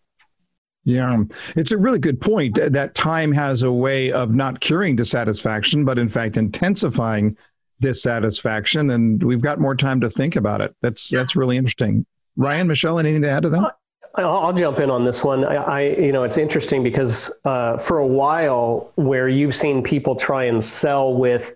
Yeah, 0.85 1.12
um, 1.12 1.30
it's 1.54 1.71
a 1.71 1.78
really 1.78 2.00
good 2.00 2.21
point. 2.21 2.56
That 2.56 2.97
time 2.97 3.30
has 3.33 3.62
a 3.62 3.71
way 3.71 4.11
of 4.11 4.35
not 4.35 4.61
curing 4.61 4.97
dissatisfaction, 4.97 5.85
but 5.85 5.97
in 5.97 6.09
fact 6.09 6.37
intensifying 6.37 7.37
dissatisfaction. 7.82 8.90
And 8.90 9.22
we've 9.22 9.42
got 9.42 9.60
more 9.60 9.74
time 9.74 10.00
to 10.00 10.08
think 10.08 10.36
about 10.36 10.62
it. 10.62 10.74
That's 10.80 11.10
that's 11.10 11.36
really 11.36 11.58
interesting. 11.58 12.06
Ryan, 12.36 12.66
Michelle, 12.66 12.98
anything 12.98 13.22
to 13.22 13.30
add 13.30 13.42
to 13.42 13.50
that? 13.50 13.76
I'll, 14.14 14.38
I'll 14.38 14.52
jump 14.52 14.78
in 14.78 14.90
on 14.90 15.04
this 15.04 15.22
one. 15.24 15.44
I, 15.44 15.54
I 15.56 15.80
you 15.80 16.12
know, 16.12 16.24
it's 16.24 16.38
interesting 16.38 16.82
because 16.82 17.30
uh, 17.44 17.76
for 17.78 17.98
a 17.98 18.06
while, 18.06 18.92
where 18.96 19.28
you've 19.28 19.54
seen 19.54 19.82
people 19.82 20.14
try 20.16 20.44
and 20.44 20.62
sell 20.62 21.14
with 21.14 21.54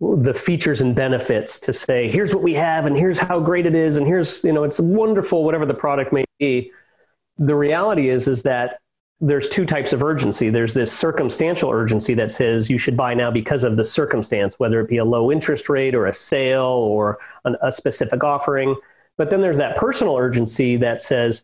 the 0.00 0.32
features 0.32 0.80
and 0.80 0.94
benefits 0.94 1.58
to 1.58 1.72
say, 1.72 2.08
here's 2.08 2.32
what 2.34 2.42
we 2.42 2.54
have, 2.54 2.86
and 2.86 2.96
here's 2.96 3.18
how 3.18 3.40
great 3.40 3.66
it 3.66 3.74
is, 3.74 3.96
and 3.96 4.06
here's 4.06 4.44
you 4.44 4.52
know, 4.52 4.64
it's 4.64 4.80
wonderful, 4.80 5.44
whatever 5.44 5.66
the 5.66 5.74
product 5.74 6.12
may 6.12 6.24
be. 6.38 6.70
The 7.38 7.54
reality 7.54 8.08
is, 8.08 8.28
is 8.28 8.42
that 8.42 8.80
there's 9.20 9.48
two 9.48 9.66
types 9.66 9.92
of 9.92 10.02
urgency. 10.02 10.48
There's 10.48 10.74
this 10.74 10.92
circumstantial 10.92 11.70
urgency 11.70 12.14
that 12.14 12.30
says 12.30 12.70
you 12.70 12.78
should 12.78 12.96
buy 12.96 13.14
now 13.14 13.30
because 13.30 13.64
of 13.64 13.76
the 13.76 13.84
circumstance, 13.84 14.58
whether 14.60 14.80
it 14.80 14.88
be 14.88 14.98
a 14.98 15.04
low 15.04 15.32
interest 15.32 15.68
rate 15.68 15.94
or 15.94 16.06
a 16.06 16.12
sale 16.12 16.62
or 16.62 17.18
an, 17.44 17.56
a 17.60 17.72
specific 17.72 18.22
offering. 18.22 18.76
But 19.16 19.30
then 19.30 19.40
there's 19.40 19.56
that 19.56 19.76
personal 19.76 20.16
urgency 20.16 20.76
that 20.76 21.00
says, 21.00 21.42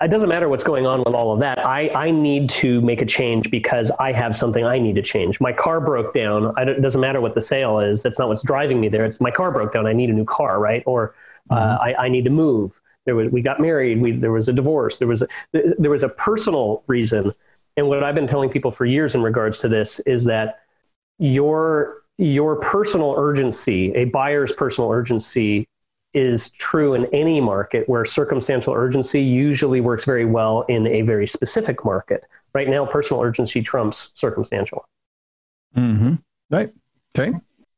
it 0.00 0.10
doesn't 0.10 0.28
matter 0.28 0.48
what's 0.48 0.64
going 0.64 0.86
on 0.86 1.00
with 1.00 1.14
all 1.14 1.32
of 1.32 1.40
that. 1.40 1.64
I, 1.64 1.88
I 1.90 2.10
need 2.10 2.50
to 2.50 2.80
make 2.82 3.00
a 3.00 3.06
change 3.06 3.50
because 3.50 3.90
I 3.98 4.12
have 4.12 4.36
something 4.36 4.64
I 4.64 4.78
need 4.78 4.94
to 4.96 5.02
change. 5.02 5.40
My 5.40 5.52
car 5.52 5.80
broke 5.80 6.14
down. 6.14 6.52
It 6.58 6.82
doesn't 6.82 7.00
matter 7.00 7.20
what 7.20 7.34
the 7.34 7.42
sale 7.42 7.78
is. 7.78 8.02
That's 8.02 8.18
not 8.18 8.28
what's 8.28 8.42
driving 8.42 8.78
me 8.80 8.88
there. 8.88 9.04
It's 9.04 9.20
my 9.20 9.30
car 9.30 9.50
broke 9.50 9.72
down. 9.72 9.86
I 9.86 9.94
need 9.94 10.10
a 10.10 10.12
new 10.12 10.26
car, 10.26 10.60
right? 10.60 10.82
Or 10.86 11.14
uh, 11.48 11.78
I, 11.80 11.94
I 11.94 12.08
need 12.08 12.24
to 12.24 12.30
move. 12.30 12.80
There 13.06 13.16
was, 13.16 13.30
we 13.32 13.40
got 13.40 13.60
married. 13.60 14.00
We, 14.00 14.12
there 14.12 14.32
was 14.32 14.48
a 14.48 14.52
divorce. 14.52 14.98
There 14.98 15.08
was 15.08 15.22
a, 15.22 15.28
there 15.52 15.90
was 15.90 16.02
a 16.02 16.08
personal 16.08 16.82
reason 16.86 17.32
And 17.76 17.88
what 17.88 18.02
I've 18.02 18.14
been 18.14 18.26
telling 18.26 18.50
people 18.50 18.70
for 18.70 18.86
years 18.86 19.14
in 19.14 19.22
regards 19.22 19.60
to 19.60 19.68
this 19.68 20.00
is 20.00 20.24
that 20.24 20.60
your 21.18 22.02
your 22.18 22.56
personal 22.56 23.14
urgency, 23.18 23.92
a 23.94 24.06
buyer's 24.06 24.52
personal 24.52 24.90
urgency 24.90 25.68
is 26.14 26.48
true 26.50 26.94
in 26.94 27.04
any 27.14 27.42
market 27.42 27.86
where 27.90 28.06
circumstantial 28.06 28.72
urgency 28.72 29.20
usually 29.20 29.82
works 29.82 30.06
very 30.06 30.24
well 30.24 30.62
in 30.62 30.86
a 30.86 31.02
very 31.02 31.26
specific 31.26 31.84
market. 31.84 32.24
Right 32.54 32.70
now, 32.70 32.86
personal 32.86 33.22
urgency 33.22 33.60
trumps 33.60 34.12
circumstantial. 34.14 34.88
Mm-hmm. 35.76 36.14
Right. 36.48 36.72
Okay. 37.18 37.34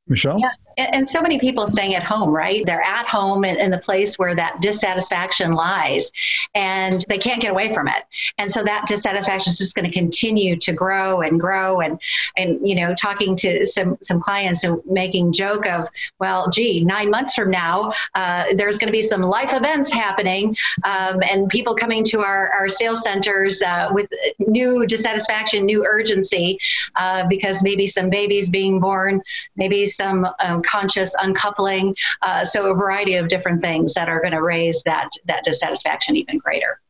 Michelle? 0.08 0.38
Yeah. 0.38 0.50
And 0.78 1.08
so 1.08 1.20
many 1.20 1.40
people 1.40 1.66
staying 1.66 1.96
at 1.96 2.04
home, 2.04 2.30
right? 2.30 2.64
They're 2.64 2.82
at 2.82 3.08
home 3.08 3.44
in, 3.44 3.58
in, 3.58 3.72
the 3.72 3.78
place 3.78 4.16
where 4.16 4.34
that 4.36 4.60
dissatisfaction 4.60 5.52
lies 5.52 6.12
and 6.54 7.04
they 7.08 7.18
can't 7.18 7.42
get 7.42 7.50
away 7.50 7.74
from 7.74 7.88
it. 7.88 8.04
And 8.38 8.50
so 8.50 8.62
that 8.62 8.86
dissatisfaction 8.86 9.50
is 9.50 9.58
just 9.58 9.74
going 9.74 9.90
to 9.90 9.92
continue 9.92 10.56
to 10.56 10.72
grow 10.72 11.22
and 11.22 11.40
grow. 11.40 11.80
And, 11.80 12.00
and, 12.36 12.66
you 12.66 12.76
know, 12.76 12.94
talking 12.94 13.34
to 13.36 13.66
some, 13.66 13.98
some 14.00 14.20
clients 14.20 14.62
and 14.62 14.80
making 14.86 15.32
joke 15.32 15.66
of, 15.66 15.88
well, 16.20 16.48
gee, 16.48 16.84
nine 16.84 17.10
months 17.10 17.34
from 17.34 17.50
now, 17.50 17.92
uh, 18.14 18.44
there's 18.54 18.78
going 18.78 18.86
to 18.86 18.96
be 18.96 19.02
some 19.02 19.22
life 19.22 19.52
events 19.52 19.92
happening 19.92 20.56
um, 20.84 21.20
and 21.28 21.48
people 21.48 21.74
coming 21.74 22.04
to 22.04 22.20
our, 22.20 22.50
our 22.50 22.68
sales 22.68 23.02
centers 23.02 23.60
uh, 23.62 23.88
with 23.90 24.08
new 24.46 24.86
dissatisfaction, 24.86 25.66
new 25.66 25.84
urgency, 25.84 26.56
uh, 26.94 27.26
because 27.26 27.64
maybe 27.64 27.88
some 27.88 28.08
babies 28.10 28.48
being 28.48 28.78
born, 28.78 29.20
maybe 29.56 29.84
some 29.98 30.26
um, 30.40 30.62
conscious 30.62 31.14
uncoupling. 31.20 31.94
Uh, 32.22 32.44
so 32.44 32.70
a 32.70 32.74
variety 32.74 33.14
of 33.16 33.28
different 33.28 33.60
things 33.62 33.92
that 33.94 34.08
are 34.08 34.20
going 34.20 34.32
to 34.32 34.42
raise 34.42 34.82
that 34.84 35.10
that 35.26 35.44
dissatisfaction 35.44 36.16
even 36.16 36.38
greater. 36.38 36.80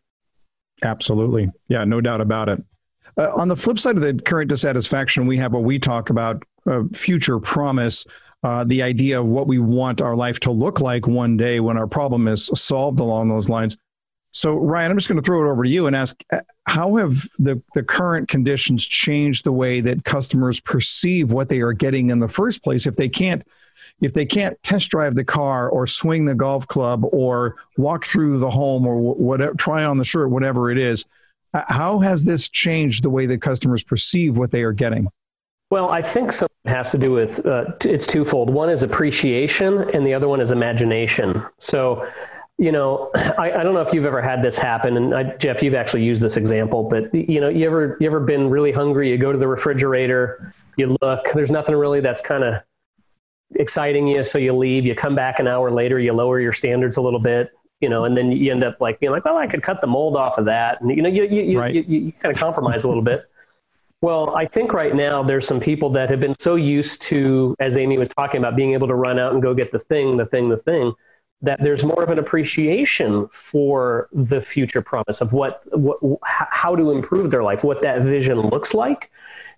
Absolutely, 0.82 1.50
yeah, 1.66 1.84
no 1.84 2.00
doubt 2.00 2.20
about 2.20 2.48
it. 2.48 2.62
Uh, 3.16 3.32
on 3.34 3.48
the 3.48 3.56
flip 3.56 3.78
side 3.78 3.96
of 3.96 4.02
the 4.02 4.14
current 4.14 4.48
dissatisfaction, 4.48 5.26
we 5.26 5.36
have 5.38 5.52
what 5.52 5.64
we 5.64 5.78
talk 5.78 6.10
about 6.10 6.42
uh, 6.70 6.82
future 6.92 7.40
promise. 7.40 8.06
Uh, 8.44 8.62
the 8.62 8.80
idea 8.82 9.18
of 9.18 9.26
what 9.26 9.48
we 9.48 9.58
want 9.58 10.00
our 10.00 10.14
life 10.14 10.38
to 10.38 10.52
look 10.52 10.80
like 10.80 11.08
one 11.08 11.36
day 11.36 11.58
when 11.58 11.76
our 11.76 11.88
problem 11.88 12.28
is 12.28 12.46
solved 12.54 13.00
along 13.00 13.28
those 13.28 13.48
lines. 13.48 13.76
So, 14.38 14.54
Ryan, 14.54 14.92
I'm 14.92 14.96
just 14.96 15.08
going 15.08 15.20
to 15.20 15.22
throw 15.22 15.44
it 15.44 15.50
over 15.50 15.64
to 15.64 15.68
you 15.68 15.88
and 15.88 15.96
ask 15.96 16.22
uh, 16.32 16.42
how 16.64 16.94
have 16.94 17.28
the, 17.40 17.60
the 17.74 17.82
current 17.82 18.28
conditions 18.28 18.86
changed 18.86 19.42
the 19.42 19.50
way 19.50 19.80
that 19.80 20.04
customers 20.04 20.60
perceive 20.60 21.32
what 21.32 21.48
they 21.48 21.60
are 21.60 21.72
getting 21.72 22.10
in 22.10 22.20
the 22.20 22.28
first 22.28 22.62
place 22.62 22.86
if 22.86 22.94
they 22.94 23.08
can't 23.08 23.42
if 24.00 24.14
they 24.14 24.24
can't 24.24 24.56
test 24.62 24.90
drive 24.90 25.16
the 25.16 25.24
car 25.24 25.68
or 25.68 25.88
swing 25.88 26.24
the 26.24 26.36
golf 26.36 26.68
club 26.68 27.04
or 27.10 27.56
walk 27.78 28.04
through 28.04 28.38
the 28.38 28.48
home 28.48 28.86
or 28.86 28.96
whatever 29.14 29.54
try 29.54 29.84
on 29.84 29.98
the 29.98 30.04
shirt 30.04 30.30
whatever 30.30 30.70
it 30.70 30.78
is 30.78 31.04
how 31.52 31.98
has 31.98 32.22
this 32.22 32.48
changed 32.48 33.02
the 33.02 33.10
way 33.10 33.26
that 33.26 33.42
customers 33.42 33.82
perceive 33.82 34.38
what 34.38 34.52
they 34.52 34.62
are 34.62 34.72
getting 34.72 35.08
well, 35.70 35.90
I 35.90 36.00
think 36.00 36.32
some 36.32 36.48
has 36.64 36.90
to 36.92 36.98
do 36.98 37.12
with 37.12 37.44
uh, 37.44 37.66
it's 37.84 38.06
twofold. 38.06 38.48
One 38.48 38.70
is 38.70 38.82
appreciation, 38.82 39.90
and 39.90 40.06
the 40.06 40.14
other 40.14 40.26
one 40.26 40.40
is 40.40 40.50
imagination. 40.50 41.44
So, 41.58 42.08
you 42.58 42.72
know, 42.72 43.10
I, 43.14 43.52
I, 43.52 43.62
don't 43.62 43.74
know 43.74 43.80
if 43.80 43.94
you've 43.94 44.04
ever 44.04 44.20
had 44.20 44.42
this 44.42 44.58
happen, 44.58 44.96
and 44.96 45.14
I, 45.14 45.36
Jeff, 45.36 45.62
you've 45.62 45.74
actually 45.74 46.04
used 46.04 46.20
this 46.20 46.36
example, 46.36 46.84
but 46.84 47.14
you 47.14 47.40
know, 47.40 47.48
you 47.48 47.66
ever 47.66 47.96
you 48.00 48.06
ever 48.06 48.20
been 48.20 48.50
really 48.50 48.72
hungry? 48.72 49.10
You 49.10 49.16
go 49.16 49.32
to 49.32 49.38
the 49.38 49.48
refrigerator, 49.48 50.52
you 50.76 50.96
look, 51.00 51.32
there's 51.32 51.50
nothing 51.50 51.76
really 51.76 52.00
that's 52.00 52.20
kind 52.20 52.44
of 52.44 52.62
exciting 53.54 54.06
you, 54.08 54.22
so 54.24 54.38
you 54.38 54.52
leave. 54.52 54.84
You 54.84 54.94
come 54.94 55.14
back 55.14 55.38
an 55.38 55.46
hour 55.46 55.70
later, 55.70 55.98
you 55.98 56.12
lower 56.12 56.40
your 56.40 56.52
standards 56.52 56.96
a 56.96 57.02
little 57.02 57.20
bit, 57.20 57.50
you 57.80 57.88
know, 57.88 58.04
and 58.04 58.16
then 58.16 58.32
you 58.32 58.52
end 58.52 58.64
up 58.64 58.80
like 58.80 59.00
being 59.00 59.12
like, 59.12 59.24
well, 59.24 59.36
I 59.36 59.46
could 59.46 59.62
cut 59.62 59.80
the 59.80 59.86
mold 59.86 60.16
off 60.16 60.36
of 60.36 60.44
that, 60.46 60.80
and 60.80 60.90
you 60.90 61.02
know, 61.02 61.08
you 61.08 61.24
you 61.24 61.42
you, 61.42 61.60
right. 61.60 61.74
you, 61.74 61.82
you 61.82 62.12
kind 62.12 62.34
of 62.34 62.40
compromise 62.40 62.84
a 62.84 62.88
little 62.88 63.02
bit. 63.02 63.30
Well, 64.00 64.36
I 64.36 64.46
think 64.46 64.74
right 64.74 64.94
now 64.94 65.24
there's 65.24 65.44
some 65.44 65.58
people 65.58 65.90
that 65.90 66.08
have 66.08 66.20
been 66.20 66.34
so 66.38 66.54
used 66.54 67.02
to, 67.02 67.56
as 67.58 67.76
Amy 67.76 67.98
was 67.98 68.08
talking 68.08 68.38
about, 68.38 68.54
being 68.54 68.72
able 68.72 68.86
to 68.86 68.94
run 68.94 69.18
out 69.18 69.32
and 69.32 69.42
go 69.42 69.54
get 69.54 69.72
the 69.72 69.78
thing, 69.80 70.16
the 70.16 70.26
thing, 70.26 70.48
the 70.48 70.56
thing 70.56 70.94
that 71.40 71.62
there's 71.62 71.84
more 71.84 72.02
of 72.02 72.10
an 72.10 72.18
appreciation 72.18 73.28
for 73.28 74.08
the 74.12 74.40
future 74.40 74.82
promise 74.82 75.20
of 75.20 75.32
what, 75.32 75.62
what 75.72 75.98
how 76.24 76.74
to 76.74 76.90
improve 76.90 77.30
their 77.30 77.42
life, 77.42 77.62
what 77.62 77.80
that 77.82 78.02
vision 78.02 78.40
looks 78.40 78.74
like. 78.74 79.10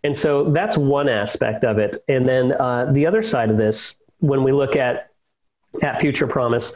And 0.05 0.15
so 0.15 0.51
that's 0.51 0.77
one 0.77 1.09
aspect 1.09 1.65
of 1.65 1.79
it. 1.79 2.03
And 2.09 2.29
then 2.29 2.53
uh, 2.53 2.91
the 2.93 3.07
other 3.07 3.23
side 3.23 3.51
of 3.51 3.57
this, 3.57 3.95
when 4.19 4.43
we 4.43 4.53
look 4.53 4.77
at 4.77 5.11
at 5.83 6.01
future 6.01 6.27
promise, 6.27 6.73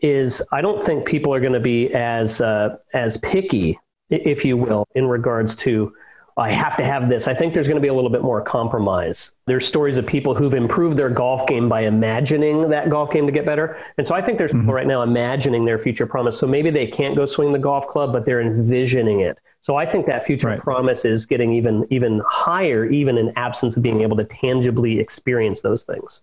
is 0.00 0.42
I 0.50 0.60
don't 0.62 0.80
think 0.80 1.04
people 1.04 1.32
are 1.34 1.40
going 1.40 1.52
to 1.52 1.60
be 1.60 1.92
as 1.94 2.40
uh, 2.40 2.76
as 2.94 3.16
picky, 3.18 3.78
if 4.08 4.44
you 4.44 4.56
will, 4.56 4.86
in 4.94 5.06
regards 5.06 5.54
to 5.56 5.92
I 6.36 6.50
have 6.50 6.76
to 6.76 6.84
have 6.84 7.08
this. 7.08 7.28
I 7.28 7.34
think 7.34 7.54
there's 7.54 7.66
going 7.68 7.76
to 7.76 7.82
be 7.82 7.88
a 7.88 7.94
little 7.94 8.10
bit 8.10 8.22
more 8.22 8.40
compromise. 8.40 9.32
There's 9.46 9.66
stories 9.66 9.98
of 9.98 10.06
people 10.06 10.34
who've 10.34 10.54
improved 10.54 10.96
their 10.96 11.10
golf 11.10 11.46
game 11.46 11.68
by 11.68 11.82
imagining 11.82 12.68
that 12.70 12.88
golf 12.88 13.10
game 13.10 13.26
to 13.26 13.32
get 13.32 13.44
better. 13.44 13.78
And 13.98 14.06
so 14.06 14.14
I 14.14 14.22
think 14.22 14.38
there's 14.38 14.50
mm-hmm. 14.50 14.60
people 14.60 14.74
right 14.74 14.86
now 14.86 15.02
imagining 15.02 15.64
their 15.64 15.78
future 15.78 16.06
promise. 16.06 16.38
So 16.38 16.46
maybe 16.46 16.70
they 16.70 16.86
can't 16.86 17.16
go 17.16 17.26
swing 17.26 17.52
the 17.52 17.58
golf 17.58 17.86
club, 17.86 18.12
but 18.12 18.24
they're 18.24 18.40
envisioning 18.40 19.20
it. 19.20 19.38
So 19.62 19.76
I 19.76 19.84
think 19.84 20.06
that 20.06 20.24
future 20.24 20.48
right. 20.48 20.58
promise 20.58 21.04
is 21.04 21.26
getting 21.26 21.52
even 21.52 21.86
even 21.90 22.22
higher, 22.26 22.86
even 22.86 23.18
in 23.18 23.32
absence 23.36 23.76
of 23.76 23.82
being 23.82 24.00
able 24.00 24.16
to 24.16 24.24
tangibly 24.24 24.98
experience 24.98 25.60
those 25.60 25.82
things. 25.82 26.22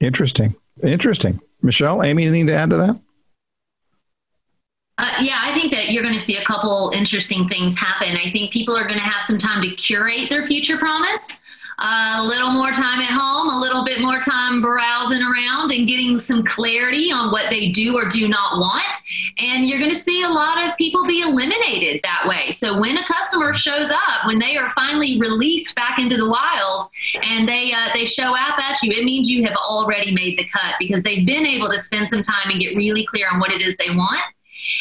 Interesting. 0.00 0.54
Interesting. 0.82 1.40
Michelle, 1.62 2.02
Amy, 2.02 2.24
anything 2.24 2.46
to 2.46 2.54
add 2.54 2.70
to 2.70 2.76
that? 2.76 3.00
Uh, 5.02 5.14
yeah, 5.22 5.38
I 5.40 5.54
think 5.54 5.72
that 5.72 5.92
you're 5.92 6.02
going 6.02 6.14
to 6.14 6.20
see 6.20 6.36
a 6.36 6.44
couple 6.44 6.92
interesting 6.94 7.48
things 7.48 7.78
happen. 7.78 8.08
I 8.16 8.30
think 8.32 8.52
people 8.52 8.76
are 8.76 8.86
going 8.86 8.98
to 8.98 9.04
have 9.04 9.22
some 9.22 9.38
time 9.38 9.62
to 9.62 9.70
curate 9.70 10.28
their 10.28 10.44
future 10.44 10.76
promise. 10.76 11.38
Uh, 11.78 12.16
a 12.18 12.22
little 12.22 12.50
more 12.50 12.70
time 12.70 13.00
at 13.00 13.08
home, 13.08 13.48
a 13.48 13.58
little 13.58 13.82
bit 13.82 14.02
more 14.02 14.20
time 14.20 14.60
browsing 14.60 15.22
around 15.22 15.72
and 15.72 15.88
getting 15.88 16.18
some 16.18 16.44
clarity 16.44 17.10
on 17.10 17.32
what 17.32 17.48
they 17.48 17.70
do 17.70 17.96
or 17.96 18.04
do 18.10 18.28
not 18.28 18.58
want. 18.58 18.98
And 19.38 19.66
you're 19.66 19.78
going 19.78 19.90
to 19.90 19.96
see 19.96 20.22
a 20.22 20.28
lot 20.28 20.62
of 20.62 20.76
people 20.76 21.06
be 21.06 21.22
eliminated 21.22 22.02
that 22.02 22.26
way. 22.28 22.50
So 22.50 22.78
when 22.78 22.98
a 22.98 23.04
customer 23.06 23.54
shows 23.54 23.90
up, 23.90 24.26
when 24.26 24.38
they 24.38 24.58
are 24.58 24.66
finally 24.66 25.18
released 25.18 25.74
back 25.74 25.98
into 25.98 26.18
the 26.18 26.28
wild 26.28 26.84
and 27.22 27.48
they 27.48 27.72
uh, 27.72 27.88
they 27.94 28.04
show 28.04 28.36
up 28.36 28.58
at 28.58 28.82
you, 28.82 28.92
it 28.92 29.04
means 29.06 29.30
you 29.30 29.44
have 29.44 29.56
already 29.56 30.12
made 30.12 30.38
the 30.38 30.44
cut 30.44 30.74
because 30.78 31.00
they've 31.00 31.26
been 31.26 31.46
able 31.46 31.70
to 31.70 31.78
spend 31.78 32.06
some 32.06 32.20
time 32.20 32.50
and 32.50 32.60
get 32.60 32.76
really 32.76 33.06
clear 33.06 33.28
on 33.32 33.40
what 33.40 33.50
it 33.50 33.62
is 33.62 33.74
they 33.78 33.96
want 33.96 34.20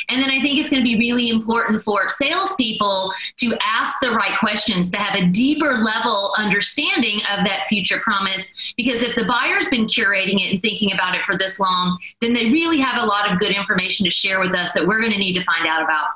and 0.09 0.21
then 0.21 0.29
I 0.29 0.41
think 0.41 0.59
it's 0.59 0.69
going 0.69 0.81
to 0.81 0.83
be 0.83 0.97
really 0.97 1.29
important 1.29 1.81
for 1.81 2.09
salespeople 2.09 3.13
to 3.37 3.57
ask 3.61 3.99
the 4.01 4.11
right 4.11 4.37
questions, 4.39 4.89
to 4.91 4.97
have 4.97 5.15
a 5.15 5.27
deeper 5.27 5.77
level 5.77 6.33
understanding 6.37 7.19
of 7.31 7.45
that 7.45 7.65
future 7.67 7.99
promise. 7.99 8.73
Because 8.77 9.03
if 9.03 9.15
the 9.15 9.25
buyer's 9.25 9.69
been 9.69 9.87
curating 9.87 10.39
it 10.39 10.53
and 10.53 10.61
thinking 10.61 10.93
about 10.93 11.15
it 11.15 11.23
for 11.23 11.37
this 11.37 11.59
long, 11.59 11.97
then 12.21 12.33
they 12.33 12.51
really 12.51 12.79
have 12.79 13.01
a 13.01 13.05
lot 13.05 13.31
of 13.31 13.39
good 13.39 13.51
information 13.51 14.03
to 14.05 14.11
share 14.11 14.39
with 14.39 14.55
us 14.55 14.71
that 14.73 14.85
we're 14.85 14.99
going 14.99 15.13
to 15.13 15.19
need 15.19 15.33
to 15.33 15.43
find 15.43 15.67
out 15.67 15.81
about. 15.81 16.07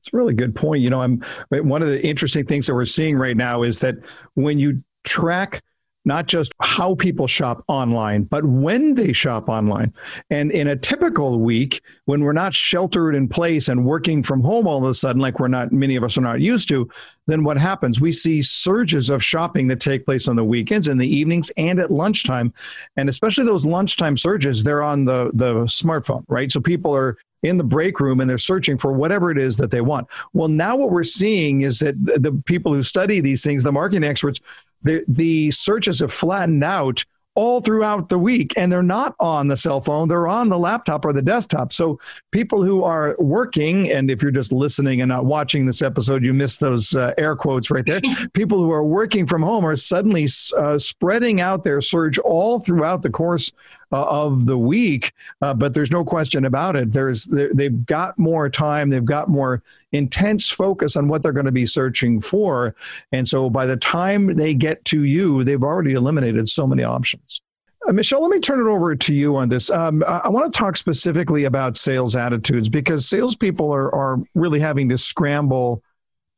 It's 0.00 0.12
a 0.12 0.16
really 0.16 0.34
good 0.34 0.54
point. 0.54 0.82
You 0.82 0.90
know, 0.90 1.02
I'm 1.02 1.22
one 1.50 1.82
of 1.82 1.88
the 1.88 2.04
interesting 2.06 2.46
things 2.46 2.66
that 2.66 2.74
we're 2.74 2.84
seeing 2.84 3.16
right 3.16 3.36
now 3.36 3.62
is 3.62 3.80
that 3.80 3.96
when 4.34 4.58
you 4.58 4.82
track 5.04 5.62
not 6.08 6.26
just 6.26 6.52
how 6.60 6.96
people 6.96 7.28
shop 7.28 7.62
online, 7.68 8.24
but 8.24 8.44
when 8.44 8.94
they 8.94 9.12
shop 9.12 9.48
online. 9.48 9.92
And 10.30 10.50
in 10.50 10.66
a 10.66 10.74
typical 10.74 11.38
week, 11.38 11.82
when 12.06 12.24
we're 12.24 12.32
not 12.32 12.54
sheltered 12.54 13.14
in 13.14 13.28
place 13.28 13.68
and 13.68 13.84
working 13.84 14.22
from 14.22 14.40
home 14.40 14.66
all 14.66 14.78
of 14.78 14.90
a 14.90 14.94
sudden, 14.94 15.20
like 15.20 15.38
we're 15.38 15.48
not, 15.48 15.70
many 15.70 15.94
of 15.94 16.02
us 16.02 16.18
are 16.18 16.22
not 16.22 16.40
used 16.40 16.68
to, 16.70 16.90
then 17.26 17.44
what 17.44 17.58
happens? 17.58 18.00
We 18.00 18.10
see 18.10 18.42
surges 18.42 19.10
of 19.10 19.22
shopping 19.22 19.68
that 19.68 19.80
take 19.80 20.06
place 20.06 20.26
on 20.26 20.34
the 20.34 20.44
weekends, 20.44 20.88
in 20.88 20.98
the 20.98 21.06
evenings, 21.06 21.52
and 21.56 21.78
at 21.78 21.92
lunchtime. 21.92 22.52
And 22.96 23.08
especially 23.08 23.44
those 23.44 23.66
lunchtime 23.66 24.16
surges, 24.16 24.64
they're 24.64 24.82
on 24.82 25.04
the, 25.04 25.30
the 25.34 25.54
smartphone, 25.66 26.24
right? 26.26 26.50
So 26.50 26.60
people 26.60 26.96
are 26.96 27.18
in 27.42 27.56
the 27.56 27.64
break 27.64 28.00
room 28.00 28.20
and 28.20 28.28
they're 28.28 28.38
searching 28.38 28.76
for 28.76 28.92
whatever 28.92 29.30
it 29.30 29.38
is 29.38 29.56
that 29.58 29.70
they 29.70 29.80
want. 29.80 30.08
Well, 30.32 30.48
now 30.48 30.76
what 30.76 30.90
we're 30.90 31.04
seeing 31.04 31.60
is 31.62 31.78
that 31.78 31.94
the 32.04 32.32
people 32.46 32.72
who 32.72 32.82
study 32.82 33.20
these 33.20 33.44
things, 33.44 33.62
the 33.62 33.72
marketing 33.72 34.04
experts, 34.04 34.40
the 34.82 35.04
the 35.08 35.50
searches 35.50 36.00
have 36.00 36.12
flattened 36.12 36.64
out 36.64 37.04
all 37.38 37.60
throughout 37.60 38.08
the 38.08 38.18
week 38.18 38.52
and 38.56 38.72
they're 38.72 38.82
not 38.82 39.14
on 39.20 39.46
the 39.46 39.56
cell 39.56 39.80
phone 39.80 40.08
they're 40.08 40.26
on 40.26 40.48
the 40.48 40.58
laptop 40.58 41.04
or 41.04 41.12
the 41.12 41.22
desktop. 41.22 41.72
So 41.72 42.00
people 42.32 42.64
who 42.64 42.82
are 42.82 43.14
working 43.20 43.92
and 43.92 44.10
if 44.10 44.22
you're 44.22 44.32
just 44.32 44.50
listening 44.50 45.02
and 45.02 45.08
not 45.08 45.24
watching 45.24 45.64
this 45.64 45.80
episode 45.80 46.24
you 46.24 46.34
missed 46.34 46.58
those 46.58 46.96
uh, 46.96 47.14
air 47.16 47.36
quotes 47.36 47.70
right 47.70 47.86
there. 47.86 48.00
People 48.32 48.58
who 48.58 48.72
are 48.72 48.82
working 48.82 49.24
from 49.24 49.42
home 49.42 49.64
are 49.64 49.76
suddenly 49.76 50.26
uh, 50.56 50.78
spreading 50.80 51.40
out 51.40 51.62
their 51.62 51.80
surge 51.80 52.18
all 52.18 52.58
throughout 52.58 53.02
the 53.02 53.10
course 53.10 53.52
uh, 53.92 54.04
of 54.04 54.46
the 54.46 54.58
week. 54.58 55.12
Uh, 55.40 55.54
but 55.54 55.74
there's 55.74 55.90
no 55.90 56.04
question 56.04 56.44
about 56.44 56.76
it. 56.76 56.92
There's 56.92 57.24
they've 57.24 57.84
got 57.86 58.18
more 58.18 58.48
time. 58.48 58.90
They've 58.90 59.04
got 59.04 59.28
more 59.28 59.62
intense 59.92 60.48
focus 60.48 60.96
on 60.96 61.08
what 61.08 61.22
they're 61.22 61.32
going 61.32 61.46
to 61.46 61.52
be 61.52 61.66
searching 61.66 62.20
for. 62.20 62.74
And 63.12 63.28
so 63.28 63.50
by 63.50 63.66
the 63.66 63.76
time 63.76 64.36
they 64.36 64.54
get 64.54 64.84
to 64.86 65.04
you, 65.04 65.44
they've 65.44 65.62
already 65.62 65.92
eliminated 65.92 66.48
so 66.48 66.66
many 66.66 66.84
options. 66.84 67.40
Uh, 67.86 67.92
Michelle, 67.92 68.20
let 68.20 68.30
me 68.30 68.40
turn 68.40 68.60
it 68.60 68.70
over 68.70 68.96
to 68.96 69.14
you 69.14 69.36
on 69.36 69.48
this. 69.48 69.70
Um, 69.70 70.02
I, 70.06 70.22
I 70.24 70.28
want 70.28 70.52
to 70.52 70.58
talk 70.58 70.76
specifically 70.76 71.44
about 71.44 71.76
sales 71.76 72.16
attitudes 72.16 72.68
because 72.68 73.08
salespeople 73.08 73.72
are, 73.72 73.94
are 73.94 74.18
really 74.34 74.60
having 74.60 74.88
to 74.88 74.98
scramble 74.98 75.82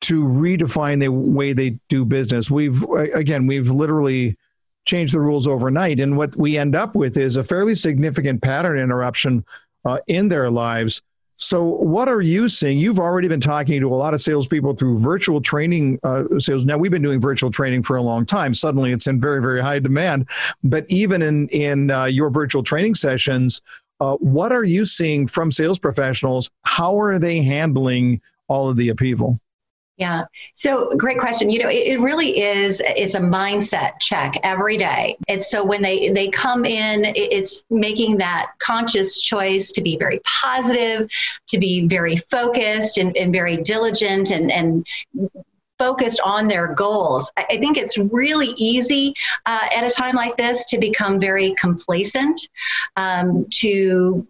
to 0.02 0.22
redefine 0.24 1.00
the 1.00 1.08
way 1.08 1.52
they 1.52 1.78
do 1.88 2.04
business. 2.04 2.50
We've 2.50 2.82
again, 3.14 3.46
we've 3.46 3.70
literally 3.70 4.36
changed 4.86 5.14
the 5.14 5.20
rules 5.20 5.46
overnight, 5.46 6.00
and 6.00 6.16
what 6.16 6.36
we 6.36 6.56
end 6.56 6.74
up 6.74 6.94
with 6.94 7.16
is 7.16 7.36
a 7.36 7.44
fairly 7.44 7.74
significant 7.74 8.42
pattern 8.42 8.78
interruption 8.78 9.44
uh, 9.84 9.98
in 10.06 10.28
their 10.28 10.50
lives. 10.50 11.02
So, 11.42 11.64
what 11.64 12.06
are 12.08 12.20
you 12.20 12.50
seeing? 12.50 12.78
You've 12.78 13.00
already 13.00 13.26
been 13.26 13.40
talking 13.40 13.80
to 13.80 13.88
a 13.88 13.96
lot 13.96 14.12
of 14.12 14.20
salespeople 14.20 14.76
through 14.76 14.98
virtual 14.98 15.40
training 15.40 15.98
uh, 16.02 16.24
sales. 16.38 16.66
Now, 16.66 16.76
we've 16.76 16.90
been 16.90 17.00
doing 17.00 17.18
virtual 17.18 17.50
training 17.50 17.82
for 17.82 17.96
a 17.96 18.02
long 18.02 18.26
time. 18.26 18.52
Suddenly, 18.52 18.92
it's 18.92 19.06
in 19.06 19.22
very, 19.22 19.40
very 19.40 19.62
high 19.62 19.78
demand. 19.78 20.28
But 20.62 20.84
even 20.88 21.22
in 21.22 21.48
in 21.48 21.90
uh, 21.90 22.04
your 22.04 22.28
virtual 22.28 22.62
training 22.62 22.94
sessions, 22.94 23.62
uh, 24.00 24.16
what 24.16 24.52
are 24.52 24.64
you 24.64 24.84
seeing 24.84 25.26
from 25.26 25.50
sales 25.50 25.78
professionals? 25.78 26.50
How 26.62 27.00
are 27.00 27.18
they 27.18 27.42
handling 27.42 28.20
all 28.48 28.68
of 28.68 28.76
the 28.76 28.90
upheaval? 28.90 29.40
Yeah. 30.00 30.24
So 30.54 30.96
great 30.96 31.18
question. 31.18 31.50
You 31.50 31.62
know, 31.62 31.68
it, 31.68 31.86
it, 31.88 32.00
really 32.00 32.40
is, 32.40 32.80
it's 32.86 33.14
a 33.16 33.20
mindset 33.20 34.00
check 34.00 34.34
every 34.42 34.78
day. 34.78 35.18
It's 35.28 35.50
so 35.50 35.62
when 35.62 35.82
they, 35.82 36.08
they 36.08 36.28
come 36.28 36.64
in, 36.64 37.04
it's 37.14 37.64
making 37.68 38.16
that 38.16 38.52
conscious 38.60 39.20
choice 39.20 39.72
to 39.72 39.82
be 39.82 39.98
very 39.98 40.22
positive, 40.24 41.06
to 41.48 41.58
be 41.58 41.86
very 41.86 42.16
focused 42.16 42.96
and, 42.96 43.14
and 43.14 43.30
very 43.30 43.58
diligent 43.58 44.30
and, 44.30 44.50
and 44.50 44.86
focused 45.78 46.22
on 46.24 46.48
their 46.48 46.74
goals. 46.74 47.30
I 47.36 47.58
think 47.58 47.76
it's 47.76 47.98
really 47.98 48.54
easy 48.56 49.12
uh, 49.44 49.68
at 49.74 49.86
a 49.86 49.90
time 49.90 50.14
like 50.14 50.38
this 50.38 50.64
to 50.66 50.78
become 50.78 51.20
very 51.20 51.54
complacent, 51.60 52.40
um, 52.96 53.44
to 53.60 54.26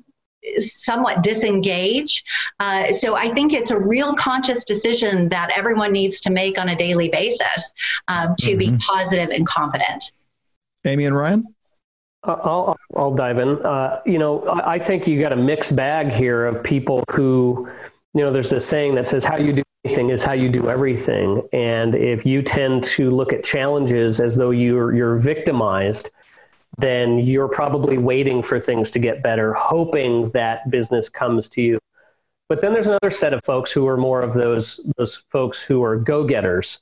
somewhat 0.59 1.23
disengage. 1.23 2.25
Uh, 2.59 2.92
so 2.92 3.14
I 3.16 3.32
think 3.32 3.52
it's 3.52 3.70
a 3.70 3.78
real 3.78 4.14
conscious 4.14 4.64
decision 4.64 5.28
that 5.28 5.50
everyone 5.56 5.92
needs 5.92 6.20
to 6.23 6.30
make 6.30 6.59
on 6.59 6.70
a 6.70 6.76
daily 6.76 7.09
basis 7.09 7.73
uh, 8.09 8.35
to 8.38 8.50
mm-hmm. 8.50 8.59
be 8.59 8.78
positive 8.78 9.30
and 9.30 9.47
confident. 9.47 10.12
Amy 10.85 11.04
and 11.04 11.16
Ryan? 11.16 11.54
Uh, 12.26 12.37
I'll, 12.42 12.76
I'll 12.97 13.14
dive 13.14 13.38
in. 13.38 13.64
Uh, 13.64 14.00
you 14.04 14.18
know, 14.18 14.49
I 14.49 14.78
think 14.78 15.06
you 15.06 15.20
got 15.20 15.32
a 15.32 15.37
mixed 15.37 15.75
bag 15.75 16.12
here 16.12 16.47
of 16.47 16.62
people 16.62 17.02
who, 17.11 17.68
you 18.14 18.23
know, 18.23 18.32
there's 18.32 18.50
this 18.50 18.66
saying 18.66 18.94
that 18.97 19.06
says, 19.06 19.25
how 19.25 19.37
you 19.37 19.52
do 19.52 19.62
anything 19.85 20.11
is 20.11 20.23
how 20.23 20.32
you 20.35 20.50
do 20.50 20.68
everything. 20.68 21.42
And 21.52 21.94
if 21.94 22.26
you 22.26 22.42
tend 22.42 22.85
to 22.85 23.11
look 23.11 23.32
at 23.32 23.42
challenges 23.44 24.20
as 24.20 24.37
though 24.37 24.50
you're, 24.50 24.94
you're 24.94 25.18
victimized, 25.18 26.11
then 26.80 27.18
you're 27.18 27.49
probably 27.49 27.99
waiting 27.99 28.42
for 28.42 28.60
things 28.60 28.90
to 28.92 28.99
get 28.99 29.22
better, 29.22 29.52
hoping 29.52 30.30
that 30.30 30.70
business 30.70 31.08
comes 31.08 31.49
to 31.50 31.62
you. 31.62 31.78
But 32.49 32.60
then 32.60 32.72
there's 32.72 32.88
another 32.88 33.10
set 33.10 33.32
of 33.32 33.44
folks 33.44 33.70
who 33.70 33.87
are 33.87 33.96
more 33.96 34.20
of 34.22 34.34
those 34.34 34.80
those 34.96 35.16
folks 35.16 35.62
who 35.62 35.84
are 35.84 35.96
go-getters. 35.96 36.80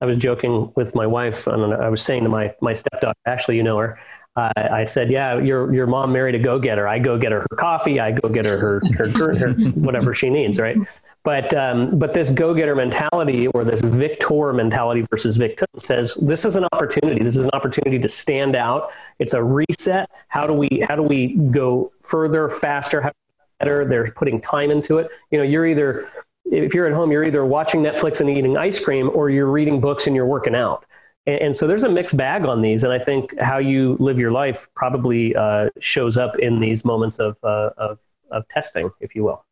I 0.00 0.06
was 0.06 0.16
joking 0.16 0.72
with 0.76 0.94
my 0.94 1.06
wife, 1.06 1.46
and 1.46 1.74
I 1.74 1.90
was 1.90 2.02
saying 2.02 2.22
to 2.22 2.30
my 2.30 2.54
my 2.62 2.72
stepdaughter, 2.72 3.18
Ashley, 3.26 3.56
you 3.56 3.62
know 3.62 3.78
her. 3.78 3.98
Uh, 4.36 4.50
I 4.56 4.84
said, 4.84 5.10
"Yeah, 5.10 5.38
your 5.38 5.74
your 5.74 5.86
mom 5.86 6.12
married 6.12 6.34
a 6.36 6.38
go-getter. 6.38 6.88
I 6.88 6.98
go 6.98 7.18
get 7.18 7.32
her 7.32 7.40
her 7.40 7.56
coffee. 7.56 8.00
I 8.00 8.12
go 8.12 8.28
get 8.28 8.46
her 8.46 8.58
her 8.58 8.80
her, 9.10 9.36
her 9.36 9.52
whatever 9.72 10.14
she 10.14 10.30
needs, 10.30 10.58
right?" 10.58 10.78
But 11.22 11.52
um, 11.52 11.98
but 11.98 12.14
this 12.14 12.30
go-getter 12.30 12.74
mentality 12.74 13.46
or 13.48 13.62
this 13.62 13.82
victor 13.82 14.52
mentality 14.54 15.06
versus 15.10 15.36
victim 15.36 15.68
says 15.78 16.14
this 16.14 16.46
is 16.46 16.56
an 16.56 16.64
opportunity. 16.72 17.22
This 17.22 17.36
is 17.36 17.44
an 17.44 17.50
opportunity 17.52 17.98
to 17.98 18.08
stand 18.08 18.56
out. 18.56 18.92
It's 19.18 19.34
a 19.34 19.42
reset. 19.42 20.08
How 20.28 20.46
do 20.46 20.54
we 20.54 20.82
how 20.88 20.96
do 20.96 21.02
we 21.02 21.34
go 21.50 21.92
further, 22.00 22.48
faster, 22.48 23.12
better? 23.58 23.86
They're 23.86 24.10
putting 24.12 24.40
time 24.40 24.70
into 24.70 24.96
it. 24.96 25.10
You 25.30 25.38
know, 25.38 25.44
you're 25.44 25.66
either 25.66 26.10
if 26.46 26.74
you're 26.74 26.86
at 26.86 26.94
home, 26.94 27.12
you're 27.12 27.24
either 27.24 27.44
watching 27.44 27.82
Netflix 27.82 28.22
and 28.22 28.30
eating 28.30 28.56
ice 28.56 28.80
cream, 28.80 29.10
or 29.12 29.28
you're 29.28 29.50
reading 29.50 29.78
books 29.78 30.06
and 30.06 30.16
you're 30.16 30.26
working 30.26 30.54
out. 30.54 30.86
And, 31.26 31.40
and 31.42 31.56
so 31.56 31.66
there's 31.66 31.84
a 31.84 31.88
mixed 31.88 32.16
bag 32.16 32.46
on 32.46 32.62
these, 32.62 32.82
and 32.82 32.92
I 32.94 32.98
think 32.98 33.38
how 33.40 33.58
you 33.58 33.96
live 34.00 34.18
your 34.18 34.32
life 34.32 34.68
probably 34.74 35.36
uh, 35.36 35.68
shows 35.80 36.16
up 36.16 36.38
in 36.38 36.60
these 36.60 36.82
moments 36.84 37.18
of, 37.18 37.36
uh, 37.42 37.70
of 37.76 37.98
of 38.30 38.48
testing, 38.48 38.90
if 39.00 39.14
you 39.14 39.24
will. 39.24 39.44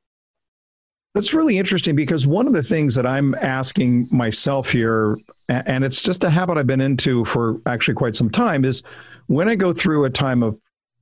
That's 1.18 1.34
really 1.34 1.58
interesting 1.58 1.96
because 1.96 2.28
one 2.28 2.46
of 2.46 2.52
the 2.52 2.62
things 2.62 2.94
that 2.94 3.04
I'm 3.04 3.35
asking 3.35 4.07
myself 4.12 4.70
here, 4.70 5.18
and 5.48 5.83
it's 5.83 6.00
just 6.00 6.22
a 6.22 6.31
habit 6.31 6.57
I've 6.57 6.68
been 6.68 6.81
into 6.81 7.24
for 7.24 7.61
actually 7.66 7.94
quite 7.94 8.14
some 8.14 8.31
time, 8.31 8.64
is 8.64 8.85
when 9.26 9.48
I 9.48 9.57
go 9.57 9.72
through 9.72 10.04
a 10.04 10.11
time 10.11 10.44
of, 10.44 10.57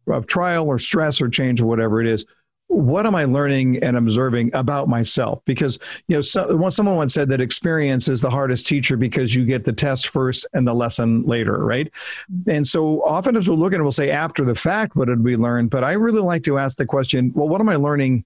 of 0.07 0.27
trial 0.27 0.69
or 0.69 0.79
stress 0.79 1.21
or 1.21 1.29
change 1.29 1.61
or 1.61 1.67
whatever 1.67 2.01
it 2.01 2.07
is, 2.07 2.25
what 2.69 3.05
am 3.05 3.15
I 3.15 3.25
learning 3.25 3.83
and 3.83 3.95
observing 3.95 4.55
about 4.55 4.89
myself? 4.89 5.45
Because 5.45 5.79
you 6.09 6.17
know, 6.17 6.23
so, 6.23 6.67
someone 6.71 6.97
once 6.97 7.13
said 7.13 7.29
that 7.29 7.43
experience 7.43 8.09
is 8.09 8.23
the 8.23 8.31
hardest 8.31 8.65
teacher 8.65 8.97
because 8.97 9.35
you 9.35 9.45
get 9.45 9.67
the 9.67 9.73
test 9.75 10.09
first 10.09 10.47
and 10.55 10.67
the 10.67 10.73
lesson 10.73 11.25
later, 11.25 11.63
right? 11.63 11.93
Mm-hmm. 12.33 12.51
And 12.53 12.67
so 12.67 13.05
often 13.05 13.37
as 13.37 13.51
we'll 13.51 13.59
look 13.59 13.75
at 13.75 13.81
it, 13.81 13.83
we'll 13.83 13.93
say 13.93 14.11
after 14.11 14.47
the 14.47 14.55
fact, 14.55 14.97
what 14.97 15.09
did 15.09 15.23
we 15.23 15.37
learn? 15.37 15.69
But 15.69 15.85
I 15.85 15.93
really 15.93 16.23
like 16.23 16.45
to 16.45 16.57
ask 16.57 16.79
the 16.79 16.87
question, 16.87 17.33
well, 17.35 17.51
what 17.51 17.61
am 17.61 17.69
I 17.69 17.77
learning 17.77 18.25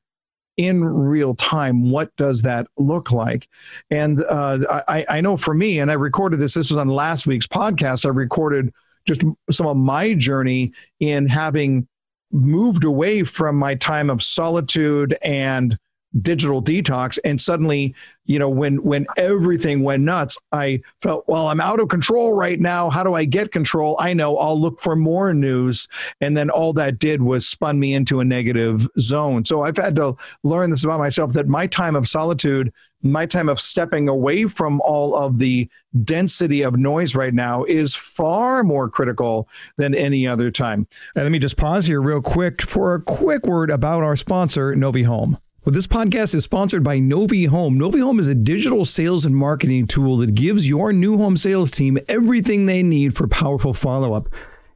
in 0.60 0.84
real 0.84 1.34
time. 1.34 1.90
What 1.90 2.14
does 2.16 2.42
that 2.42 2.66
look 2.76 3.12
like? 3.12 3.48
And 3.90 4.22
uh, 4.24 4.58
I, 4.86 5.06
I 5.08 5.20
know 5.22 5.38
for 5.38 5.54
me, 5.54 5.78
and 5.78 5.90
I 5.90 5.94
recorded 5.94 6.38
this, 6.38 6.52
this 6.52 6.70
was 6.70 6.76
on 6.76 6.88
last 6.88 7.26
week's 7.26 7.46
podcast, 7.46 8.04
I 8.04 8.10
recorded 8.10 8.74
just 9.06 9.22
some 9.50 9.66
of 9.66 9.78
my 9.78 10.12
journey 10.12 10.72
in 11.00 11.26
having 11.28 11.88
moved 12.30 12.84
away 12.84 13.22
from 13.22 13.56
my 13.56 13.74
time 13.74 14.10
of 14.10 14.22
solitude 14.22 15.16
and 15.22 15.78
digital 16.20 16.62
detox. 16.62 17.18
And 17.24 17.40
suddenly 17.40 17.94
you 18.30 18.38
know 18.38 18.48
when 18.48 18.82
when 18.84 19.06
everything 19.16 19.82
went 19.82 20.04
nuts 20.04 20.38
i 20.52 20.80
felt 21.02 21.24
well 21.26 21.48
i'm 21.48 21.60
out 21.60 21.80
of 21.80 21.88
control 21.88 22.32
right 22.32 22.60
now. 22.60 22.88
How 22.88 23.02
do 23.02 23.14
i 23.14 23.24
get 23.24 23.50
control? 23.50 23.96
I 23.98 24.14
know 24.14 24.38
i'll 24.38 24.58
look 24.58 24.80
for 24.80 24.94
more 24.94 25.34
news. 25.34 25.88
And 26.20 26.36
then 26.36 26.48
all 26.48 26.72
that 26.74 27.00
did 27.00 27.22
was 27.22 27.48
spun 27.48 27.80
me 27.80 27.92
into 27.92 28.20
a 28.20 28.24
negative 28.24 28.88
zone. 29.00 29.44
So 29.44 29.62
i've 29.62 29.76
had 29.76 29.96
to 29.96 30.16
learn 30.44 30.70
this 30.70 30.84
about 30.84 31.00
myself 31.00 31.32
that 31.32 31.48
my 31.48 31.66
time 31.66 31.96
of 31.96 32.06
solitude 32.06 32.72
my 33.02 33.26
time 33.26 33.48
of 33.48 33.58
stepping 33.58 34.08
away 34.08 34.46
from 34.46 34.80
all 34.82 35.16
of 35.16 35.38
the 35.38 35.68
density 36.04 36.62
of 36.62 36.76
noise 36.76 37.16
right 37.16 37.34
now 37.34 37.64
is 37.64 37.94
far 37.94 38.62
more 38.62 38.90
critical 38.90 39.48
than 39.78 39.94
any 39.94 40.26
other 40.26 40.50
time. 40.50 40.86
And 41.14 41.24
let 41.24 41.32
me 41.32 41.38
just 41.38 41.56
pause 41.56 41.86
here 41.86 42.02
real 42.02 42.20
quick 42.20 42.60
for 42.60 42.94
a 42.94 43.00
quick 43.00 43.46
word 43.46 43.70
about 43.70 44.02
our 44.02 44.16
sponsor, 44.16 44.76
Novi 44.76 45.04
Home. 45.04 45.38
Well, 45.62 45.74
this 45.74 45.86
podcast 45.86 46.34
is 46.34 46.44
sponsored 46.44 46.82
by 46.82 47.00
Novi 47.00 47.44
Home. 47.44 47.76
Novi 47.76 48.00
Home 48.00 48.18
is 48.18 48.28
a 48.28 48.34
digital 48.34 48.86
sales 48.86 49.26
and 49.26 49.36
marketing 49.36 49.86
tool 49.86 50.16
that 50.16 50.34
gives 50.34 50.66
your 50.66 50.90
new 50.90 51.18
home 51.18 51.36
sales 51.36 51.70
team 51.70 51.98
everything 52.08 52.64
they 52.64 52.82
need 52.82 53.14
for 53.14 53.28
powerful 53.28 53.74
follow 53.74 54.14
up. 54.14 54.30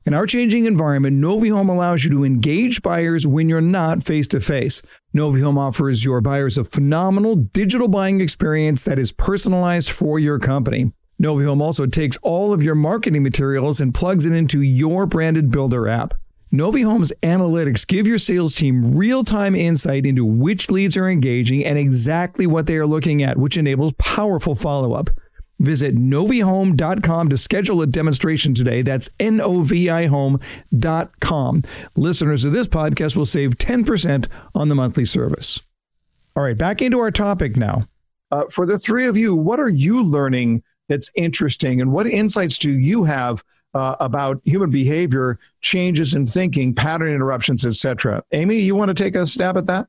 In 0.04 0.12
our 0.12 0.26
changing 0.26 0.66
environment, 0.66 1.16
Novi 1.16 1.48
Home 1.48 1.70
allows 1.70 2.04
you 2.04 2.10
to 2.10 2.22
engage 2.22 2.82
buyers 2.82 3.26
when 3.26 3.48
you're 3.48 3.62
not 3.62 4.02
face 4.02 4.28
to 4.28 4.40
face. 4.40 4.82
Novi 5.14 5.40
Home 5.40 5.56
offers 5.56 6.04
your 6.04 6.20
buyers 6.20 6.58
a 6.58 6.64
phenomenal 6.64 7.34
digital 7.34 7.88
buying 7.88 8.20
experience 8.20 8.82
that 8.82 8.98
is 8.98 9.10
personalized 9.10 9.88
for 9.88 10.18
your 10.18 10.38
company. 10.38 10.92
Novi 11.18 11.46
Home 11.46 11.62
also 11.62 11.86
takes 11.86 12.18
all 12.18 12.52
of 12.52 12.62
your 12.62 12.74
marketing 12.74 13.22
materials 13.22 13.80
and 13.80 13.94
plugs 13.94 14.26
it 14.26 14.34
into 14.34 14.60
your 14.60 15.06
branded 15.06 15.50
builder 15.50 15.88
app. 15.88 16.12
Novi 16.54 16.82
Homes 16.82 17.12
analytics 17.20 17.84
give 17.84 18.06
your 18.06 18.16
sales 18.16 18.54
team 18.54 18.94
real 18.94 19.24
time 19.24 19.56
insight 19.56 20.06
into 20.06 20.24
which 20.24 20.70
leads 20.70 20.96
are 20.96 21.08
engaging 21.08 21.64
and 21.64 21.76
exactly 21.76 22.46
what 22.46 22.68
they 22.68 22.76
are 22.76 22.86
looking 22.86 23.24
at, 23.24 23.36
which 23.36 23.56
enables 23.56 23.92
powerful 23.94 24.54
follow 24.54 24.92
up. 24.92 25.10
Visit 25.58 25.96
novihome.com 25.96 27.28
to 27.28 27.36
schedule 27.36 27.82
a 27.82 27.88
demonstration 27.88 28.54
today. 28.54 28.82
That's 28.82 29.10
N 29.18 29.40
O 29.40 29.62
V 29.62 29.90
I 29.90 30.06
home.com. 30.06 31.62
Listeners 31.96 32.44
of 32.44 32.52
this 32.52 32.68
podcast 32.68 33.16
will 33.16 33.24
save 33.24 33.58
10% 33.58 34.28
on 34.54 34.68
the 34.68 34.76
monthly 34.76 35.04
service. 35.04 35.60
All 36.36 36.44
right, 36.44 36.56
back 36.56 36.80
into 36.80 37.00
our 37.00 37.10
topic 37.10 37.56
now. 37.56 37.88
Uh, 38.30 38.44
for 38.48 38.64
the 38.64 38.78
three 38.78 39.06
of 39.06 39.16
you, 39.16 39.34
what 39.34 39.58
are 39.58 39.68
you 39.68 40.04
learning 40.04 40.62
that's 40.88 41.10
interesting 41.16 41.80
and 41.80 41.90
what 41.90 42.06
insights 42.06 42.58
do 42.58 42.70
you 42.70 43.02
have 43.02 43.42
uh, 43.74 43.96
about 44.00 44.40
human 44.44 44.70
behavior, 44.70 45.38
changes 45.60 46.14
in 46.14 46.26
thinking, 46.26 46.74
pattern 46.74 47.12
interruptions, 47.12 47.66
etc. 47.66 48.22
Amy, 48.32 48.56
you 48.56 48.74
want 48.74 48.88
to 48.88 48.94
take 48.94 49.16
a 49.16 49.26
stab 49.26 49.56
at 49.56 49.66
that? 49.66 49.86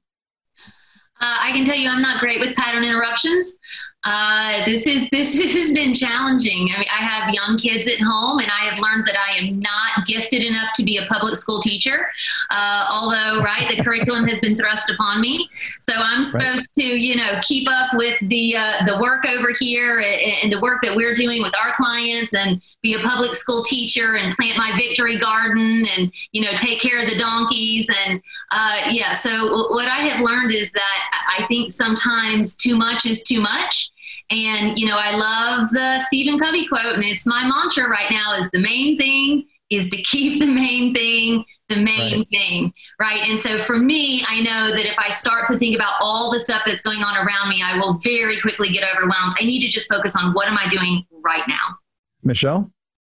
Uh, 1.21 1.37
I 1.41 1.51
can 1.51 1.63
tell 1.63 1.77
you 1.77 1.89
I'm 1.89 2.01
not 2.01 2.19
great 2.19 2.39
with 2.39 2.55
pattern 2.55 2.83
interruptions. 2.83 3.57
Uh, 4.05 4.63
this 4.65 4.85
is 4.85 5.09
this 5.11 5.35
has 5.35 5.73
been 5.73 5.93
challenging. 5.95 6.69
I 6.75 6.79
mean, 6.79 6.87
I 6.93 7.03
have 7.03 7.33
young 7.33 7.57
kids 7.57 7.87
at 7.87 7.99
home, 7.99 8.37
and 8.37 8.49
I 8.51 8.65
have 8.65 8.79
learned 8.79 9.05
that 9.07 9.17
I 9.17 9.37
am 9.37 9.59
not 9.59 10.05
gifted 10.05 10.43
enough 10.43 10.69
to 10.75 10.83
be 10.83 10.97
a 10.97 11.05
public 11.07 11.35
school 11.35 11.59
teacher. 11.59 12.07
Uh, 12.51 12.85
although, 12.91 13.41
right, 13.41 13.67
the 13.75 13.83
curriculum 13.83 14.27
has 14.27 14.39
been 14.39 14.55
thrust 14.55 14.91
upon 14.91 15.21
me, 15.21 15.49
so 15.81 15.93
I'm 15.95 16.23
supposed 16.23 16.59
right. 16.59 16.73
to, 16.75 16.83
you 16.83 17.15
know, 17.15 17.39
keep 17.41 17.67
up 17.67 17.95
with 17.95 18.15
the 18.29 18.55
uh, 18.55 18.85
the 18.85 18.99
work 18.99 19.25
over 19.25 19.49
here 19.59 20.03
and 20.43 20.53
the 20.53 20.59
work 20.59 20.83
that 20.83 20.95
we're 20.95 21.15
doing 21.15 21.41
with 21.41 21.55
our 21.57 21.73
clients, 21.73 22.35
and 22.35 22.61
be 22.83 22.93
a 22.93 22.99
public 22.99 23.33
school 23.33 23.63
teacher 23.63 24.17
and 24.17 24.35
plant 24.35 24.55
my 24.55 24.71
victory 24.77 25.17
garden, 25.17 25.83
and 25.97 26.13
you 26.31 26.43
know, 26.43 26.53
take 26.53 26.79
care 26.79 26.99
of 27.01 27.09
the 27.09 27.17
donkeys, 27.17 27.89
and 28.05 28.21
uh, 28.51 28.81
yeah. 28.91 29.13
So 29.13 29.67
what 29.69 29.87
I 29.87 30.03
have 30.03 30.21
learned 30.21 30.53
is 30.53 30.69
that 30.73 31.25
I 31.39 31.43
think 31.47 31.71
sometimes 31.71 32.55
too 32.55 32.75
much 32.75 33.07
is 33.07 33.23
too 33.23 33.41
much 33.41 33.91
And, 34.29 34.77
you 34.77 34.87
know, 34.87 34.97
I 34.99 35.15
love 35.15 35.69
the 35.71 35.99
Stephen 35.99 36.39
Covey 36.39 36.67
quote, 36.67 36.95
and 36.95 37.03
it's 37.03 37.27
my 37.27 37.43
mantra 37.47 37.87
right 37.89 38.09
now 38.09 38.33
is 38.33 38.49
the 38.51 38.59
main 38.59 38.97
thing 38.97 39.45
is 39.69 39.89
to 39.89 39.97
keep 40.03 40.39
the 40.39 40.47
main 40.47 40.93
thing 40.93 41.43
the 41.67 41.75
main 41.77 42.19
right. 42.19 42.27
thing, 42.29 42.73
right? 42.99 43.21
And 43.27 43.39
so 43.39 43.57
for 43.57 43.77
me, 43.77 44.23
I 44.27 44.41
know 44.41 44.75
that 44.75 44.85
if 44.85 44.97
I 44.99 45.09
start 45.09 45.47
to 45.47 45.57
think 45.57 45.75
about 45.75 45.93
all 45.99 46.31
the 46.31 46.39
stuff 46.39 46.61
that's 46.65 46.81
going 46.81 46.99
on 46.99 47.15
around 47.17 47.49
me, 47.49 47.63
I 47.63 47.77
will 47.77 47.95
very 48.03 48.39
quickly 48.39 48.69
get 48.69 48.83
overwhelmed. 48.83 49.33
I 49.39 49.45
need 49.45 49.61
to 49.61 49.67
just 49.67 49.89
focus 49.89 50.15
on 50.15 50.33
what 50.33 50.47
am 50.47 50.57
I 50.57 50.67
doing 50.69 51.03
right 51.23 51.43
now. 51.47 51.77
Michelle? 52.23 52.71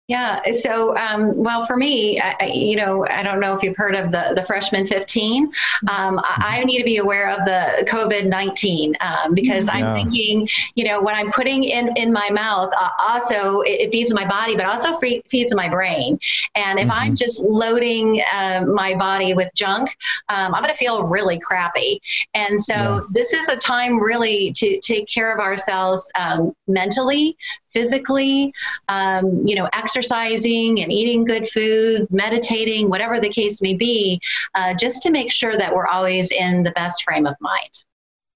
Yeah. 0.09 0.51
So, 0.51 0.97
um, 0.97 1.35
well, 1.37 1.65
for 1.65 1.77
me, 1.77 2.21
I, 2.21 2.51
you 2.53 2.75
know, 2.75 3.07
I 3.07 3.23
don't 3.23 3.39
know 3.39 3.55
if 3.55 3.63
you've 3.63 3.77
heard 3.77 3.95
of 3.95 4.11
the, 4.11 4.33
the 4.35 4.43
freshman 4.43 4.85
15. 4.87 5.45
Um, 5.89 6.21
I, 6.25 6.65
need 6.65 6.79
to 6.79 6.85
be 6.85 6.97
aware 6.97 7.31
of 7.31 7.45
the 7.45 7.87
COVID 7.89 8.29
19 8.29 8.97
um, 9.01 9.33
because 9.33 9.69
yeah. 9.69 9.75
I'm 9.75 9.95
thinking, 9.95 10.49
you 10.75 10.85
know, 10.85 11.01
what 11.01 11.17
I'm 11.17 11.31
putting 11.31 11.63
in, 11.65 11.97
in 11.97 12.13
my 12.13 12.31
mouth 12.31 12.73
uh, 12.77 12.91
also 12.99 13.61
it, 13.61 13.81
it, 13.81 13.93
feeds 13.93 14.13
my 14.13 14.27
body, 14.27 14.57
but 14.57 14.67
also 14.67 14.93
free, 14.95 15.23
feeds 15.29 15.55
my 15.55 15.69
brain. 15.69 16.19
And 16.57 16.81
if 16.81 16.89
mm-hmm. 16.89 16.99
I'm 16.99 17.15
just 17.15 17.41
loading 17.41 18.23
uh, 18.33 18.65
my 18.67 18.95
body 18.95 19.35
with 19.35 19.51
junk, 19.55 19.97
um, 20.29 20.53
I'm 20.53 20.63
going 20.63 20.75
to 20.75 20.79
feel 20.79 21.05
really 21.05 21.39
crappy. 21.39 22.01
And 22.35 22.61
so, 22.61 22.75
yeah. 22.75 23.01
this 23.13 23.33
is 23.33 23.49
a 23.49 23.57
time 23.57 24.03
really 24.03 24.53
to 24.57 24.81
take 24.81 25.07
care 25.07 25.33
of 25.33 25.39
ourselves 25.39 26.11
um, 26.19 26.55
mentally, 26.67 27.37
physically, 27.73 28.53
um, 28.89 29.47
you 29.47 29.55
know, 29.55 29.69
exercising 29.93 30.81
and 30.81 30.91
eating 30.91 31.23
good 31.23 31.47
food, 31.49 32.07
meditating, 32.11 32.89
whatever 32.89 33.21
the 33.21 33.29
case 33.29 33.61
may 33.61 33.75
be, 33.75 34.19
uh, 34.55 34.73
just 34.75 35.03
to 35.03 35.11
make 35.11 35.31
sure 35.31 35.59
that 35.59 35.75
we're 35.75 35.87
always 35.87 36.33
in 36.33 36.63
the 36.63 36.71
best 36.71 37.05
frame 37.05 37.27
of 37.27 37.35
mind. 37.41 37.83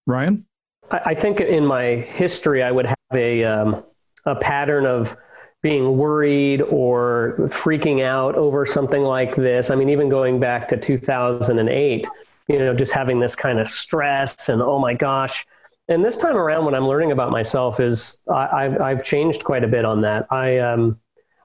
Ryan? 0.07 0.45
I 0.91 1.15
think 1.15 1.41
in 1.41 1.65
my 1.65 1.97
history, 1.97 2.63
I 2.63 2.71
would 2.71 2.87
have 2.87 2.97
a, 3.15 3.43
um, 3.43 3.83
a 4.27 4.37
pattern 4.37 4.85
of 4.85 5.17
being 5.63 5.97
worried 5.97 6.61
or 6.63 7.37
freaking 7.39 8.05
out 8.05 8.35
over 8.37 8.67
something 8.67 9.03
like 9.03 9.35
this. 9.35 9.71
I 9.71 9.77
mean, 9.77 9.89
even 9.89 10.11
going 10.11 10.39
back 10.39 10.69
to 10.69 10.77
2008, 10.77 12.07
you 12.49 12.59
know, 12.59 12.75
just 12.75 12.93
having 12.93 13.19
this 13.19 13.35
kind 13.35 13.59
of 13.59 13.67
stress 13.67 14.51
and, 14.51 14.61
oh 14.61 14.79
my 14.79 14.95
gosh, 14.95 15.45
and 15.89 16.05
this 16.05 16.17
time 16.17 16.37
around, 16.37 16.65
what 16.65 16.75
I'm 16.75 16.87
learning 16.87 17.13
about 17.13 17.31
myself 17.31 17.81
is 17.81 18.19
I, 18.33 18.65
have 18.65 18.81
I've 18.81 19.03
changed 19.05 19.45
quite 19.45 19.63
a 19.65 19.69
bit 19.69 19.85
on 19.85 20.01
that. 20.03 20.27
I 20.31 20.59
um, 20.59 21.01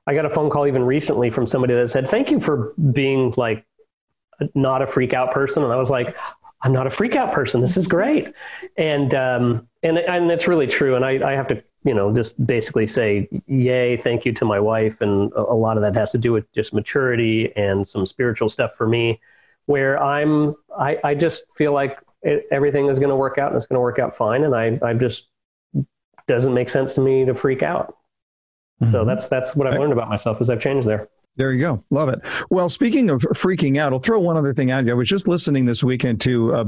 I 0.08 0.14
got 0.14 0.26
a 0.26 0.30
phone 0.30 0.50
call 0.50 0.68
even 0.68 0.84
recently 0.84 1.30
from 1.30 1.46
somebody 1.46 1.74
that 1.74 1.90
said, 1.90 2.08
"Thank 2.08 2.32
you 2.32 2.40
for 2.40 2.74
being 2.92 3.34
like 3.38 3.66
not 4.56 4.82
a 4.82 4.88
freak 4.88 5.14
out 5.14 5.32
person," 5.32 5.64
and 5.64 5.72
I 5.72 5.76
was 5.76 5.90
like, 5.90 6.16
"I'm 6.62 6.74
not 6.74 6.88
a 6.88 6.90
freak 6.90 7.16
out 7.16 7.32
person. 7.32 7.62
This 7.62 7.78
is 7.78 7.88
great," 7.88 8.34
and 8.78 9.14
um, 9.14 9.68
and 9.84 9.98
and 9.98 10.32
it's 10.32 10.48
really 10.48 10.68
true. 10.68 10.96
And 10.96 11.06
I, 11.06 11.32
I 11.32 11.34
have 11.34 11.48
to 11.48 11.64
you 11.84 11.94
know 11.94 12.14
just 12.14 12.46
basically 12.46 12.88
say, 12.88 13.28
"Yay, 13.48 13.98
thank 13.98 14.26
you" 14.26 14.34
to 14.34 14.46
my 14.46 14.60
wife, 14.60 15.02
and 15.02 15.32
a, 15.34 15.42
a 15.42 15.56
lot 15.56 15.78
of 15.78 15.84
that 15.84 15.96
has 15.96 16.12
to 16.14 16.18
do 16.18 16.32
with 16.32 16.52
just 16.52 16.74
maturity 16.74 17.52
and 17.56 17.88
some 17.88 18.06
spiritual 18.06 18.50
stuff 18.50 18.74
for 18.74 18.88
me, 18.88 19.20
where 19.66 20.02
I'm 20.02 20.56
I, 20.76 20.98
I 21.04 21.16
just 21.16 21.44
feel 21.56 21.74
like 21.74 22.00
it, 22.24 22.48
everything 22.52 22.88
is 22.88 23.00
going 23.00 23.10
to 23.10 23.16
work 23.16 23.38
out 23.38 23.50
and 23.50 23.58
it's 23.58 23.66
going 23.66 23.78
to 23.78 23.82
work 23.82 24.00
out 24.00 24.16
fine. 24.16 24.44
And 24.44 24.56
I, 24.56 24.80
I 24.82 24.94
just 24.94 25.30
doesn't 26.28 26.54
make 26.54 26.70
sense 26.70 26.94
to 26.96 27.02
me 27.02 27.26
to 27.26 27.34
freak 27.34 27.64
out. 27.64 27.98
Mm-hmm. 28.82 28.92
So 28.92 29.06
that's 29.06 29.30
that's 29.30 29.56
what 29.56 29.68
I've 29.68 29.80
learned 29.80 29.94
about 29.94 30.10
myself 30.10 30.42
as 30.42 30.50
I've 30.50 30.60
changed 30.60 30.88
there. 30.88 31.08
There 31.38 31.54
you 31.54 31.62
go. 31.62 31.84
Love 31.92 32.10
it. 32.10 32.20
Well, 32.50 32.68
speaking 32.68 33.10
of 33.10 33.22
freaking 33.22 33.78
out, 33.78 33.94
I'll 33.94 34.00
throw 34.00 34.20
one 34.20 34.38
other 34.38 34.54
thing 34.54 34.72
at 34.72 34.86
you. 34.86 34.92
I 34.92 34.96
was 34.96 35.08
just 35.08 35.28
listening 35.28 35.66
this 35.66 35.84
weekend 35.84 36.20
to 36.22 36.54
uh, 36.54 36.66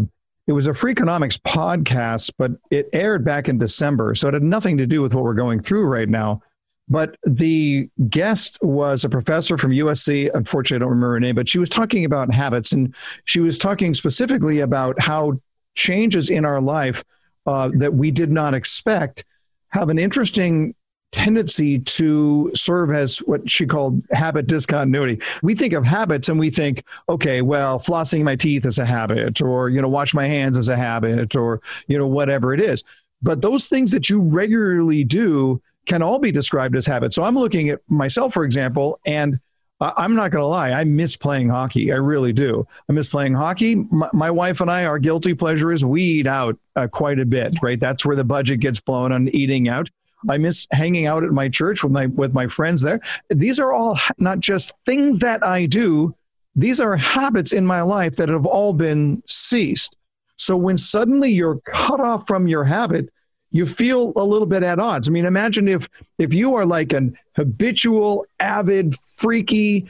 it 0.48 0.52
was 0.52 0.68
a 0.68 0.72
Freakonomics 0.72 1.40
podcast, 1.40 2.32
but 2.38 2.52
it 2.70 2.90
aired 2.94 3.24
back 3.24 3.48
in 3.50 3.58
December, 3.58 4.14
so 4.16 4.28
it 4.28 4.34
had 4.34 4.44
nothing 4.44 4.78
to 4.78 4.86
do 4.86 5.02
with 5.02 5.16
what 5.16 5.24
we're 5.24 5.34
going 5.34 5.62
through 5.62 5.86
right 5.86 6.10
now. 6.10 6.42
But 6.90 7.16
the 7.24 7.90
guest 8.10 8.60
was 8.62 9.06
a 9.06 9.10
professor 9.10 9.58
from 9.58 9.72
USC. 9.72 10.30
Unfortunately, 10.34 10.76
I 10.76 10.86
don't 10.86 10.90
remember 10.90 11.14
her 11.14 11.20
name, 11.20 11.36
but 11.36 11.48
she 11.48 11.60
was 11.60 11.70
talking 11.70 12.04
about 12.04 12.34
habits, 12.34 12.74
and 12.74 12.94
she 13.24 13.40
was 13.40 13.58
talking 13.58 13.94
specifically 13.94 14.60
about 14.60 15.00
how 15.00 15.40
changes 15.76 16.30
in 16.30 16.46
our 16.46 16.62
life 16.62 17.04
uh, 17.46 17.70
that 17.76 17.94
we 17.94 18.12
did 18.12 18.32
not 18.32 18.54
expect 18.54 19.24
have 19.70 19.90
an 19.90 19.98
interesting 19.98 20.76
tendency 21.14 21.80
to 21.80 22.52
serve 22.54 22.92
as 22.92 23.20
what 23.20 23.50
she 23.50 23.66
called 23.66 24.02
habit 24.12 24.48
discontinuity. 24.48 25.22
We 25.42 25.56
think 25.56 25.74
of 25.74 25.86
habits 25.86 26.28
and 26.28 26.38
we 26.38 26.50
think, 26.50 26.84
okay, 27.08 27.42
well, 27.42 27.80
flossing 27.80 28.24
my 28.24 28.36
teeth 28.36 28.66
is 28.66 28.80
a 28.80 28.86
habit, 28.86 29.42
or, 29.42 29.70
you 29.70 29.82
know, 29.82 29.88
wash 29.88 30.14
my 30.14 30.28
hands 30.28 30.58
is 30.58 30.68
a 30.68 30.76
habit, 30.76 31.36
or, 31.36 31.62
you 31.88 31.98
know, 31.98 32.08
whatever 32.08 32.54
it 32.54 32.60
is. 32.60 32.84
But 33.22 33.42
those 33.42 33.68
things 33.68 33.92
that 33.92 34.10
you 34.10 34.20
regularly 34.20 35.06
do 35.06 35.62
can 35.86 36.02
all 36.02 36.20
be 36.20 36.32
described 36.32 36.76
as 36.76 36.86
habits. 36.86 37.16
So 37.16 37.24
I'm 37.24 37.36
looking 37.36 37.70
at 37.70 37.80
myself, 37.88 38.34
for 38.34 38.44
example, 38.44 39.00
and 39.06 39.40
I'm 39.80 40.16
not 40.16 40.32
going 40.32 40.42
to 40.42 40.48
lie. 40.48 40.72
I 40.72 40.84
miss 40.86 41.18
playing 41.18 41.50
hockey. 41.50 41.92
I 41.92 41.98
really 41.98 42.32
do. 42.32 42.66
I 42.90 42.94
miss 42.94 43.10
playing 43.10 43.34
hockey. 43.34 43.76
My, 43.76 44.10
my 44.14 44.32
wife 44.32 44.62
and 44.62 44.72
I, 44.72 44.86
our 44.86 44.98
guilty 44.98 45.34
pleasure 45.34 45.72
is 45.72 45.84
we 45.84 46.02
eat 46.02 46.28
out 46.28 46.58
uh, 46.76 46.88
quite 46.88 47.20
a 47.20 47.26
bit, 47.26 47.58
right? 47.62 47.80
That's 47.80 48.06
where 48.06 48.16
the 48.16 48.24
budget 48.24 48.62
gets 48.62 48.80
blown 48.80 49.12
on 49.12 49.28
eating 49.30 49.68
out. 49.68 49.90
I 50.30 50.38
miss 50.38 50.68
hanging 50.72 51.06
out 51.06 51.24
at 51.24 51.32
my 51.32 51.50
church 51.50 51.84
with 51.84 51.92
my 51.92 52.08
with 52.08 52.34
my 52.34 52.48
friends 52.48 52.82
there. 52.82 53.00
These 53.30 53.60
are 53.60 53.72
all 53.72 53.98
not 54.18 54.40
just 54.40 54.74
things 54.86 55.20
that 55.20 55.44
I 55.44 55.66
do. 55.66 56.16
These 56.56 56.80
are 56.80 56.96
habits 56.96 57.52
in 57.52 57.66
my 57.66 57.82
life 57.82 58.16
that 58.18 58.30
have 58.30 58.46
all 58.46 58.74
been 58.74 59.24
ceased. 59.26 59.98
So 60.36 60.56
when 60.58 60.78
suddenly 60.78 61.32
you're 61.32 61.60
cut 61.66 62.00
off 62.00 62.28
from 62.28 62.48
your 62.48 62.64
habit, 62.64 63.10
you 63.52 63.66
feel 63.66 64.14
a 64.16 64.24
little 64.24 64.48
bit 64.48 64.64
at 64.64 64.80
odds. 64.80 65.08
I 65.08 65.12
mean, 65.12 65.26
imagine 65.26 65.68
if 65.68 65.88
if 66.18 66.34
you 66.34 66.56
are 66.56 66.66
like 66.66 66.94
an 66.94 67.18
habitual, 67.36 68.26
avid, 68.40 68.96
freaky 68.96 69.88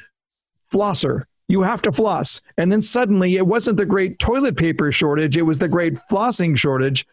flosser. 0.71 1.23
You 1.47 1.61
have 1.61 1.81
to 1.83 1.91
floss. 1.91 2.41
And 2.57 2.71
then 2.71 2.81
suddenly 2.81 3.35
it 3.35 3.45
wasn't 3.45 3.77
the 3.77 3.85
great 3.85 4.19
toilet 4.19 4.57
paper 4.57 4.91
shortage, 4.91 5.37
it 5.37 5.43
was 5.43 5.59
the 5.59 5.67
great 5.67 5.95
flossing 6.09 6.57
shortage. 6.57 7.05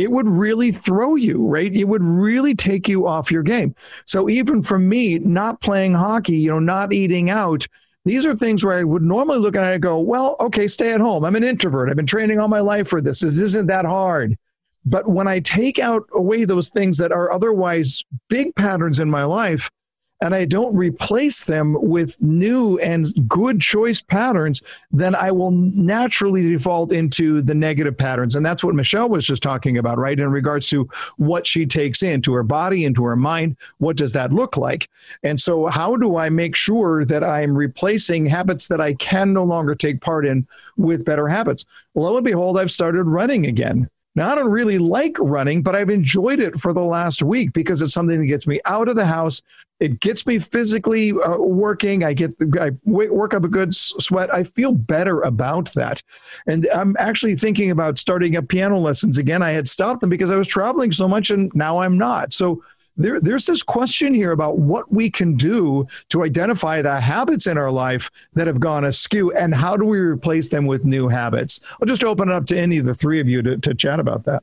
It 0.00 0.10
would 0.10 0.26
really 0.26 0.72
throw 0.72 1.14
you, 1.14 1.46
right? 1.46 1.74
It 1.74 1.84
would 1.84 2.02
really 2.02 2.54
take 2.54 2.88
you 2.88 3.06
off 3.06 3.30
your 3.30 3.42
game. 3.42 3.74
So 4.06 4.30
even 4.30 4.62
for 4.62 4.78
me, 4.78 5.18
not 5.18 5.60
playing 5.60 5.92
hockey, 5.92 6.38
you 6.38 6.50
know, 6.50 6.58
not 6.58 6.94
eating 6.94 7.28
out, 7.28 7.66
these 8.06 8.24
are 8.24 8.34
things 8.34 8.64
where 8.64 8.78
I 8.78 8.82
would 8.82 9.02
normally 9.02 9.38
look 9.38 9.56
at 9.56 9.62
it 9.62 9.74
and 9.74 9.82
go, 9.82 9.98
well, 9.98 10.36
okay, 10.40 10.68
stay 10.68 10.94
at 10.94 11.02
home. 11.02 11.22
I'm 11.22 11.36
an 11.36 11.44
introvert. 11.44 11.90
I've 11.90 11.96
been 11.96 12.06
training 12.06 12.38
all 12.38 12.48
my 12.48 12.60
life 12.60 12.88
for 12.88 13.02
this. 13.02 13.20
This 13.20 13.36
isn't 13.36 13.66
that 13.66 13.84
hard. 13.84 14.38
But 14.86 15.06
when 15.06 15.28
I 15.28 15.40
take 15.40 15.78
out 15.78 16.08
away 16.14 16.46
those 16.46 16.70
things 16.70 16.96
that 16.96 17.12
are 17.12 17.30
otherwise 17.30 18.02
big 18.30 18.54
patterns 18.54 19.00
in 19.00 19.10
my 19.10 19.24
life, 19.24 19.70
and 20.20 20.34
I 20.34 20.44
don't 20.44 20.74
replace 20.74 21.44
them 21.44 21.76
with 21.80 22.20
new 22.20 22.78
and 22.78 23.06
good 23.26 23.60
choice 23.60 24.02
patterns, 24.02 24.62
then 24.90 25.14
I 25.14 25.32
will 25.32 25.50
naturally 25.50 26.42
default 26.42 26.92
into 26.92 27.40
the 27.40 27.54
negative 27.54 27.96
patterns. 27.96 28.34
And 28.34 28.44
that's 28.44 28.62
what 28.62 28.74
Michelle 28.74 29.08
was 29.08 29.26
just 29.26 29.42
talking 29.42 29.78
about, 29.78 29.98
right? 29.98 30.18
In 30.18 30.30
regards 30.30 30.68
to 30.68 30.88
what 31.16 31.46
she 31.46 31.64
takes 31.64 32.02
into 32.02 32.34
her 32.34 32.42
body, 32.42 32.84
into 32.84 33.04
her 33.04 33.16
mind. 33.16 33.56
What 33.78 33.96
does 33.96 34.12
that 34.12 34.32
look 34.32 34.56
like? 34.56 34.88
And 35.22 35.40
so, 35.40 35.66
how 35.66 35.96
do 35.96 36.16
I 36.16 36.28
make 36.28 36.54
sure 36.54 37.04
that 37.06 37.24
I'm 37.24 37.56
replacing 37.56 38.26
habits 38.26 38.68
that 38.68 38.80
I 38.80 38.94
can 38.94 39.32
no 39.32 39.44
longer 39.44 39.74
take 39.74 40.00
part 40.00 40.26
in 40.26 40.46
with 40.76 41.04
better 41.04 41.28
habits? 41.28 41.64
Lo 41.94 42.16
and 42.16 42.24
behold, 42.24 42.58
I've 42.58 42.70
started 42.70 43.04
running 43.04 43.46
again. 43.46 43.88
Now, 44.20 44.32
I 44.32 44.34
don't 44.34 44.50
really 44.50 44.76
like 44.76 45.16
running, 45.18 45.62
but 45.62 45.74
I've 45.74 45.88
enjoyed 45.88 46.40
it 46.40 46.60
for 46.60 46.74
the 46.74 46.82
last 46.82 47.22
week 47.22 47.54
because 47.54 47.80
it's 47.80 47.94
something 47.94 48.20
that 48.20 48.26
gets 48.26 48.46
me 48.46 48.60
out 48.66 48.86
of 48.90 48.94
the 48.94 49.06
house. 49.06 49.40
It 49.80 49.98
gets 50.00 50.26
me 50.26 50.38
physically 50.38 51.12
uh, 51.12 51.38
working. 51.38 52.04
I 52.04 52.12
get 52.12 52.34
I 52.60 52.72
work 52.84 53.32
up 53.32 53.44
a 53.44 53.48
good 53.48 53.74
sweat. 53.74 54.28
I 54.30 54.44
feel 54.44 54.72
better 54.72 55.22
about 55.22 55.72
that. 55.72 56.02
And 56.46 56.68
I'm 56.74 56.96
actually 56.98 57.34
thinking 57.34 57.70
about 57.70 57.98
starting 57.98 58.36
up 58.36 58.46
piano 58.48 58.76
lessons 58.76 59.16
again. 59.16 59.40
I 59.42 59.52
had 59.52 59.66
stopped 59.66 60.02
them 60.02 60.10
because 60.10 60.30
I 60.30 60.36
was 60.36 60.48
traveling 60.48 60.92
so 60.92 61.08
much 61.08 61.30
and 61.30 61.50
now 61.54 61.78
I'm 61.78 61.96
not. 61.96 62.34
So 62.34 62.62
there, 62.96 63.20
there's 63.20 63.46
this 63.46 63.62
question 63.62 64.14
here 64.14 64.32
about 64.32 64.58
what 64.58 64.92
we 64.92 65.10
can 65.10 65.36
do 65.36 65.86
to 66.10 66.24
identify 66.24 66.82
the 66.82 67.00
habits 67.00 67.46
in 67.46 67.56
our 67.56 67.70
life 67.70 68.10
that 68.34 68.46
have 68.46 68.60
gone 68.60 68.84
askew 68.84 69.32
and 69.32 69.54
how 69.54 69.76
do 69.76 69.84
we 69.84 69.98
replace 69.98 70.48
them 70.48 70.66
with 70.66 70.84
new 70.84 71.08
habits. 71.08 71.60
I'll 71.80 71.86
just 71.86 72.04
open 72.04 72.28
it 72.28 72.34
up 72.34 72.46
to 72.46 72.58
any 72.58 72.78
of 72.78 72.84
the 72.84 72.94
three 72.94 73.20
of 73.20 73.28
you 73.28 73.42
to, 73.42 73.56
to 73.58 73.74
chat 73.74 74.00
about 74.00 74.24
that. 74.24 74.42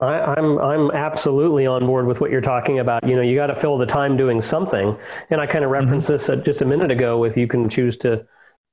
I, 0.00 0.38
am 0.38 0.58
I'm, 0.58 0.58
I'm 0.58 0.90
absolutely 0.92 1.66
on 1.66 1.84
board 1.84 2.06
with 2.06 2.20
what 2.20 2.30
you're 2.30 2.40
talking 2.40 2.78
about. 2.78 3.06
You 3.06 3.16
know, 3.16 3.22
you 3.22 3.34
got 3.34 3.48
to 3.48 3.54
fill 3.54 3.78
the 3.78 3.86
time 3.86 4.16
doing 4.16 4.40
something, 4.40 4.96
and 5.30 5.40
I 5.40 5.46
kind 5.46 5.64
of 5.64 5.72
referenced 5.72 6.08
mm-hmm. 6.08 6.36
this 6.36 6.44
just 6.44 6.62
a 6.62 6.64
minute 6.64 6.92
ago. 6.92 7.18
With 7.18 7.36
you 7.36 7.48
can 7.48 7.68
choose 7.68 7.96
to 7.98 8.24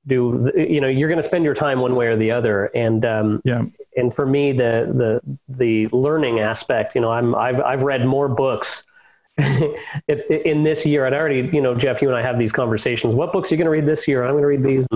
do, 0.06 0.52
you 0.56 0.80
know, 0.80 0.86
you're 0.86 1.08
going 1.08 1.18
to 1.18 1.26
spend 1.26 1.44
your 1.44 1.54
time 1.54 1.80
one 1.80 1.96
way 1.96 2.06
or 2.06 2.16
the 2.16 2.30
other, 2.30 2.66
and 2.76 3.04
um, 3.04 3.42
yeah. 3.44 3.64
And 3.96 4.14
for 4.14 4.24
me, 4.24 4.52
the 4.52 4.92
the 4.94 5.38
the 5.48 5.88
learning 5.88 6.38
aspect, 6.38 6.94
you 6.94 7.00
know, 7.00 7.10
I'm 7.10 7.34
I've 7.34 7.60
I've 7.60 7.82
read 7.82 8.06
more 8.06 8.28
books 8.28 8.85
in 10.08 10.62
this 10.62 10.86
year, 10.86 11.04
and 11.04 11.14
I 11.14 11.18
already, 11.18 11.50
you 11.52 11.60
know, 11.60 11.74
Jeff, 11.74 12.00
you 12.00 12.08
and 12.08 12.16
I 12.16 12.22
have 12.22 12.38
these 12.38 12.52
conversations. 12.52 13.14
What 13.14 13.32
books 13.32 13.50
are 13.50 13.54
you 13.54 13.58
going 13.58 13.66
to 13.66 13.70
read 13.70 13.86
this 13.86 14.08
year? 14.08 14.24
I'm 14.24 14.32
going 14.32 14.42
to 14.42 14.48
read 14.48 14.62
these. 14.62 14.88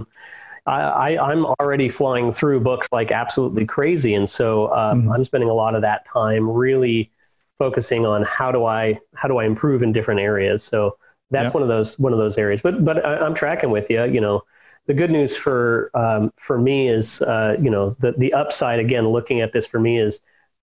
I, 0.66 1.14
I, 1.16 1.33
am 1.33 1.46
already 1.61 1.88
flying 1.88 2.33
through 2.33 2.61
books 2.61 2.88
like 2.92 3.12
absolutely 3.12 3.66
crazy, 3.66 4.14
and 4.14 4.29
so 4.29 4.72
um, 4.74 5.03
mm-hmm. 5.03 5.12
I'm 5.12 5.24
spending 5.24 5.50
a 5.50 5.55
lot 5.55 5.74
of 5.74 5.83
that 5.83 6.07
time 6.07 6.48
really 6.48 7.11
focusing 7.59 8.07
on 8.07 8.22
how 8.22 8.50
do 8.50 8.64
I 8.64 8.98
how 9.14 9.29
do 9.29 9.37
I 9.37 9.44
improve 9.44 9.83
in 9.83 9.92
different 9.92 10.20
areas. 10.20 10.62
So 10.62 10.96
that's 11.31 11.46
yep. 11.46 11.55
one 11.55 11.62
of 11.62 11.68
those 11.68 11.98
one 11.98 12.12
of 12.12 12.18
those 12.18 12.38
areas. 12.38 12.62
But 12.62 12.85
but 12.85 13.05
I, 13.05 13.26
am 13.26 13.35
tracking 13.35 13.70
with 13.70 13.90
you. 13.90 14.05
You 14.05 14.20
know, 14.20 14.42
the 14.87 14.94
good 14.94 15.11
news 15.11 15.37
for 15.37 15.90
um, 15.94 16.33
for 16.37 16.59
me 16.59 16.88
is 16.88 17.20
uh, 17.22 17.57
you 17.61 17.70
know 17.70 17.96
the 18.00 18.12
the 18.12 18.33
upside 18.33 18.81
again. 18.81 19.07
Looking 19.09 19.40
at 19.42 19.53
this 19.53 19.66
for 19.66 19.79
me 19.79 20.00
is 20.00 20.20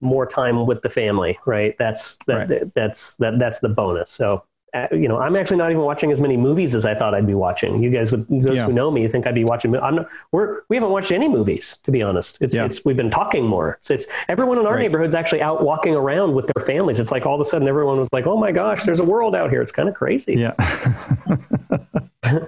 more 0.05 0.25
time 0.25 0.65
with 0.65 0.81
the 0.81 0.89
family. 0.89 1.37
Right. 1.45 1.75
That's 1.77 2.17
that, 2.27 2.49
right. 2.49 2.73
that's 2.73 3.15
that 3.17 3.39
that's 3.39 3.59
the 3.59 3.69
bonus. 3.69 4.09
So 4.09 4.43
uh, 4.75 4.87
you 4.91 5.07
know, 5.07 5.17
I'm 5.17 5.37
actually 5.37 5.55
not 5.55 5.71
even 5.71 5.83
watching 5.83 6.11
as 6.11 6.19
many 6.19 6.35
movies 6.35 6.75
as 6.75 6.85
I 6.85 6.93
thought 6.93 7.15
I'd 7.15 7.25
be 7.25 7.33
watching. 7.33 7.81
You 7.81 7.89
guys, 7.89 8.11
would, 8.11 8.27
those 8.27 8.57
yeah. 8.57 8.65
who 8.65 8.73
know 8.73 8.91
me, 8.91 9.07
think 9.07 9.25
I'd 9.25 9.33
be 9.33 9.45
watching. 9.45 9.73
I'm 9.77 9.95
not, 9.95 10.07
we're 10.33 10.63
we 10.67 10.75
haven't 10.75 10.91
watched 10.91 11.13
any 11.13 11.29
movies 11.29 11.79
to 11.83 11.91
be 11.91 12.01
honest. 12.01 12.37
It's 12.41 12.53
yeah. 12.53 12.65
it's 12.65 12.83
we've 12.83 12.97
been 12.97 13.09
talking 13.09 13.45
more. 13.45 13.77
So 13.79 13.93
it's 13.93 14.05
everyone 14.27 14.57
in 14.57 14.65
our 14.65 14.73
right. 14.73 14.81
neighborhood's 14.81 15.15
actually 15.15 15.41
out 15.41 15.63
walking 15.63 15.95
around 15.95 16.33
with 16.35 16.47
their 16.53 16.65
families. 16.65 16.99
It's 16.99 17.11
like 17.11 17.25
all 17.25 17.35
of 17.35 17.41
a 17.41 17.45
sudden 17.45 17.69
everyone 17.69 17.99
was 17.99 18.09
like, 18.11 18.27
oh 18.27 18.37
my 18.37 18.51
gosh, 18.51 18.83
there's 18.83 18.99
a 18.99 19.05
world 19.05 19.33
out 19.33 19.49
here. 19.49 19.61
It's 19.61 19.71
kind 19.71 19.87
of 19.87 19.95
crazy. 19.95 20.33
Yeah. 20.33 20.53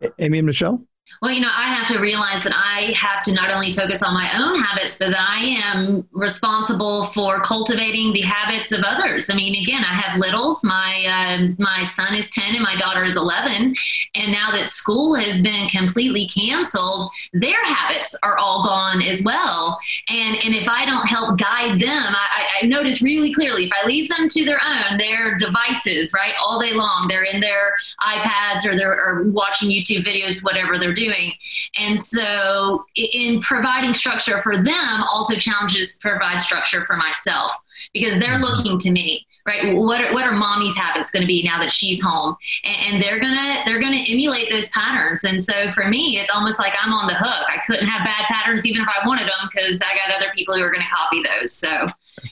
Amy 0.20 0.38
and 0.38 0.46
Michelle. 0.46 0.84
Well, 1.22 1.30
you 1.30 1.40
know, 1.40 1.50
I 1.50 1.68
have 1.68 1.88
to 1.88 1.98
realize 1.98 2.42
that 2.44 2.52
I 2.54 2.92
have 2.92 3.22
to 3.24 3.32
not 3.32 3.52
only 3.52 3.70
focus 3.70 4.02
on 4.02 4.12
my 4.12 4.28
own 4.36 4.60
habits, 4.60 4.96
but 4.98 5.10
that 5.10 5.26
I 5.28 5.44
am 5.64 6.06
responsible 6.12 7.04
for 7.06 7.40
cultivating 7.40 8.12
the 8.12 8.22
habits 8.22 8.72
of 8.72 8.80
others. 8.84 9.30
I 9.30 9.34
mean, 9.34 9.62
again, 9.62 9.82
I 9.82 9.94
have 9.94 10.18
littles. 10.18 10.62
My 10.62 11.04
uh, 11.08 11.54
my 11.58 11.84
son 11.84 12.14
is 12.14 12.30
ten 12.30 12.54
and 12.54 12.62
my 12.62 12.76
daughter 12.76 13.04
is 13.04 13.16
eleven, 13.16 13.74
and 14.14 14.32
now 14.32 14.50
that 14.50 14.68
school 14.68 15.14
has 15.14 15.40
been 15.40 15.68
completely 15.68 16.28
canceled, 16.28 17.10
their 17.32 17.64
habits 17.64 18.14
are 18.22 18.36
all 18.36 18.64
gone 18.64 19.00
as 19.00 19.22
well. 19.22 19.78
And 20.08 20.36
and 20.44 20.54
if 20.54 20.68
I 20.68 20.84
don't 20.84 21.06
help 21.06 21.38
guide 21.38 21.80
them, 21.80 22.14
I, 22.14 22.60
I 22.62 22.66
notice 22.66 23.00
really 23.00 23.32
clearly 23.32 23.64
if 23.64 23.70
I 23.72 23.86
leave 23.86 24.08
them 24.08 24.28
to 24.28 24.44
their 24.44 24.60
own, 24.62 24.98
their 24.98 25.36
devices, 25.36 26.12
right, 26.12 26.34
all 26.44 26.60
day 26.60 26.72
long, 26.74 27.06
they're 27.08 27.24
in 27.24 27.40
their 27.40 27.76
iPads 28.00 28.66
or 28.66 28.76
they're 28.76 28.92
or 28.92 29.22
watching 29.30 29.70
YouTube 29.70 30.04
videos, 30.04 30.42
whatever 30.42 30.76
they're 30.76 30.95
doing. 30.96 31.32
And 31.78 32.02
so, 32.02 32.84
in 32.96 33.40
providing 33.40 33.94
structure 33.94 34.42
for 34.42 34.56
them, 34.56 35.02
also 35.10 35.36
challenges 35.36 35.98
provide 36.00 36.40
structure 36.40 36.84
for 36.86 36.96
myself 36.96 37.52
because 37.92 38.18
they're 38.18 38.34
mm-hmm. 38.34 38.42
looking 38.42 38.78
to 38.80 38.90
me 38.90 39.26
right? 39.46 39.76
What 39.76 40.04
are, 40.04 40.12
what 40.12 40.26
are 40.26 40.32
mommy's 40.32 40.76
habits 40.76 41.10
going 41.10 41.22
to 41.22 41.26
be 41.26 41.42
now 41.44 41.60
that 41.60 41.70
she's 41.70 42.02
home? 42.02 42.36
And, 42.64 42.94
and, 42.94 43.02
they're 43.02 43.20
gonna 43.20 43.62
they're 43.64 43.80
gonna 43.80 44.02
emulate 44.08 44.50
those 44.50 44.68
patterns. 44.70 45.22
And 45.22 45.42
so 45.42 45.70
for 45.70 45.86
me 45.86 46.18
it's 46.18 46.30
almost 46.30 46.58
like 46.58 46.72
i'm 46.82 46.92
on 46.92 47.06
the 47.06 47.14
hook. 47.14 47.46
I 47.48 47.60
couldn't 47.66 47.86
have 47.86 48.04
bad 48.04 48.24
patterns 48.28 48.66
even 48.66 48.82
if 48.82 48.88
i 48.88 49.06
wanted 49.06 49.24
them 49.24 49.48
because 49.52 49.80
i 49.82 49.94
got 49.96 50.16
other 50.16 50.32
people 50.34 50.56
who 50.56 50.62
are 50.62 50.70
going 50.70 50.82
to 50.82 50.88
copy 50.88 51.22
those. 51.22 51.52
So 51.52 51.86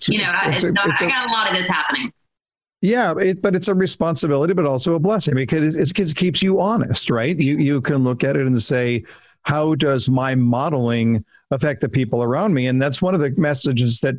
you 0.09 0.19
know 0.19 0.31
I, 0.33 0.51
a, 0.51 0.57
I 0.57 1.07
got 1.07 1.29
a 1.29 1.33
lot 1.33 1.51
of 1.51 1.57
this 1.57 1.69
happening 1.69 2.13
yeah, 2.85 3.15
it, 3.19 3.41
but 3.41 3.57
it's 3.57 3.69
a 3.69 3.75
responsibility, 3.75 4.53
but 4.53 4.67
also 4.67 4.95
a 4.95 4.99
blessing 4.99 5.35
because 5.35 5.75
it, 5.75 5.99
it 5.99 6.17
keeps 6.17 6.43
you 6.43 6.61
honest, 6.61 7.09
right? 7.09 7.39
You 7.39 7.57
you 7.57 7.81
can 7.81 8.05
look 8.05 8.23
at 8.23 8.37
it 8.37 8.47
and 8.47 8.63
say, 8.63 9.05
how 9.41 9.75
does 9.75 10.11
my 10.11 10.35
modeling 10.35 11.25
affect 11.51 11.81
the 11.81 11.89
people 11.89 12.23
around 12.23 12.53
me? 12.53 12.67
And 12.67 12.83
that's 12.83 13.01
one 13.01 13.15
of 13.15 13.21
the 13.23 13.31
messages 13.39 14.01
that 14.01 14.17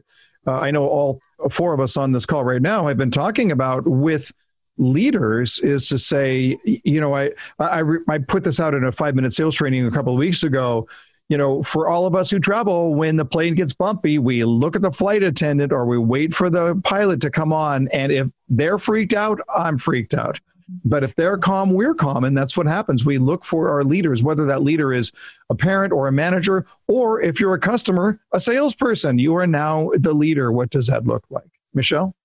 uh, 0.47 0.53
I 0.53 0.71
know 0.71 0.87
all 0.87 1.21
four 1.51 1.75
of 1.75 1.79
us 1.79 1.95
on 1.95 2.11
this 2.11 2.25
call 2.25 2.43
right 2.43 2.61
now 2.61 2.87
have 2.87 2.97
been 2.97 3.11
talking 3.11 3.51
about 3.51 3.87
with 3.87 4.31
leaders 4.79 5.59
is 5.59 5.87
to 5.89 5.99
say, 5.99 6.57
you 6.65 6.99
know, 6.99 7.13
I 7.13 7.33
I, 7.59 7.83
I 8.09 8.17
put 8.17 8.43
this 8.43 8.59
out 8.59 8.73
in 8.73 8.83
a 8.83 8.91
five 8.91 9.13
minute 9.13 9.33
sales 9.33 9.53
training 9.53 9.85
a 9.85 9.91
couple 9.91 10.13
of 10.13 10.17
weeks 10.17 10.41
ago 10.41 10.87
you 11.29 11.37
know, 11.37 11.63
for 11.63 11.87
all 11.87 12.05
of 12.05 12.15
us 12.15 12.29
who 12.29 12.39
travel, 12.39 12.93
when 12.93 13.15
the 13.15 13.25
plane 13.25 13.55
gets 13.55 13.73
bumpy, 13.73 14.19
we 14.19 14.43
look 14.43 14.75
at 14.75 14.81
the 14.81 14.91
flight 14.91 15.23
attendant 15.23 15.71
or 15.71 15.85
we 15.85 15.97
wait 15.97 16.33
for 16.33 16.49
the 16.49 16.79
pilot 16.83 17.21
to 17.21 17.31
come 17.31 17.51
on. 17.51 17.87
And 17.89 18.11
if 18.11 18.29
they're 18.47 18.77
freaked 18.77 19.13
out, 19.13 19.39
I'm 19.55 19.77
freaked 19.77 20.13
out. 20.13 20.39
But 20.83 21.03
if 21.03 21.15
they're 21.15 21.37
calm, 21.37 21.71
we're 21.71 21.93
calm. 21.93 22.23
And 22.23 22.37
that's 22.37 22.57
what 22.57 22.65
happens. 22.65 23.05
We 23.05 23.17
look 23.17 23.45
for 23.45 23.69
our 23.69 23.83
leaders, 23.83 24.23
whether 24.23 24.45
that 24.45 24.63
leader 24.63 24.91
is 24.91 25.11
a 25.49 25.55
parent 25.55 25.93
or 25.93 26.07
a 26.07 26.11
manager, 26.11 26.65
or 26.87 27.21
if 27.21 27.39
you're 27.39 27.53
a 27.53 27.59
customer, 27.59 28.19
a 28.31 28.39
salesperson, 28.39 29.19
you 29.19 29.35
are 29.35 29.47
now 29.47 29.91
the 29.95 30.13
leader. 30.13 30.51
What 30.51 30.71
does 30.71 30.87
that 30.87 31.05
look 31.05 31.23
like? 31.29 31.49
Michelle? 31.73 32.15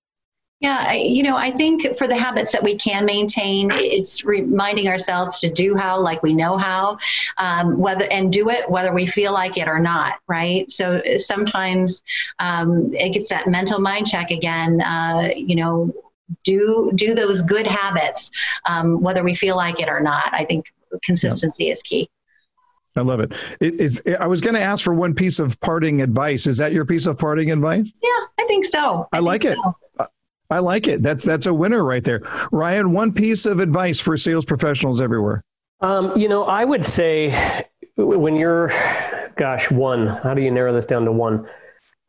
Yeah, 0.61 0.93
you 0.93 1.23
know, 1.23 1.37
I 1.37 1.49
think 1.49 1.97
for 1.97 2.07
the 2.07 2.15
habits 2.15 2.51
that 2.51 2.61
we 2.61 2.75
can 2.75 3.03
maintain, 3.03 3.71
it's 3.71 4.23
reminding 4.23 4.87
ourselves 4.87 5.39
to 5.39 5.49
do 5.49 5.75
how 5.75 5.99
like 5.99 6.21
we 6.21 6.35
know 6.35 6.55
how, 6.55 6.99
um, 7.39 7.79
whether 7.79 8.05
and 8.11 8.31
do 8.31 8.49
it 8.51 8.69
whether 8.69 8.93
we 8.93 9.07
feel 9.07 9.33
like 9.33 9.57
it 9.57 9.67
or 9.67 9.79
not, 9.79 10.19
right? 10.27 10.71
So 10.71 11.01
sometimes 11.17 12.03
um, 12.37 12.93
it 12.93 13.13
gets 13.13 13.29
that 13.29 13.47
mental 13.47 13.79
mind 13.79 14.05
check 14.05 14.29
again. 14.29 14.81
Uh, 14.81 15.31
you 15.35 15.55
know, 15.55 15.91
do 16.43 16.91
do 16.93 17.15
those 17.15 17.41
good 17.41 17.65
habits, 17.65 18.29
um, 18.67 19.01
whether 19.01 19.23
we 19.23 19.33
feel 19.33 19.55
like 19.55 19.81
it 19.81 19.89
or 19.89 19.99
not. 19.99 20.31
I 20.31 20.45
think 20.45 20.71
consistency 21.01 21.65
yeah. 21.65 21.71
is 21.71 21.81
key. 21.81 22.09
I 22.95 23.01
love 23.01 23.19
it. 23.21 23.31
it 23.59 23.79
is, 23.79 24.01
I 24.19 24.27
was 24.27 24.41
going 24.41 24.55
to 24.55 24.61
ask 24.61 24.83
for 24.83 24.93
one 24.93 25.15
piece 25.15 25.39
of 25.39 25.59
parting 25.61 26.01
advice. 26.01 26.45
Is 26.45 26.57
that 26.57 26.73
your 26.73 26.85
piece 26.85 27.07
of 27.07 27.17
parting 27.17 27.49
advice? 27.49 27.91
Yeah, 28.03 28.09
I 28.37 28.45
think 28.47 28.65
so. 28.65 29.07
I, 29.13 29.17
I 29.17 29.19
like 29.21 29.45
it. 29.45 29.57
So. 29.57 29.75
I 30.51 30.59
like 30.59 30.87
it. 30.87 31.01
That's 31.01 31.23
that's 31.23 31.45
a 31.45 31.53
winner 31.53 31.83
right 31.83 32.03
there. 32.03 32.21
Ryan, 32.51 32.91
one 32.91 33.13
piece 33.13 33.45
of 33.45 33.59
advice 33.59 33.99
for 33.99 34.17
sales 34.17 34.43
professionals 34.43 34.99
everywhere. 34.99 35.43
Um, 35.79 36.15
you 36.17 36.27
know, 36.27 36.43
I 36.43 36.65
would 36.65 36.85
say 36.85 37.65
when 37.95 38.35
you're, 38.35 38.67
gosh, 39.37 39.71
one. 39.71 40.07
How 40.07 40.33
do 40.33 40.41
you 40.41 40.51
narrow 40.51 40.73
this 40.73 40.85
down 40.85 41.05
to 41.05 41.11
one? 41.11 41.47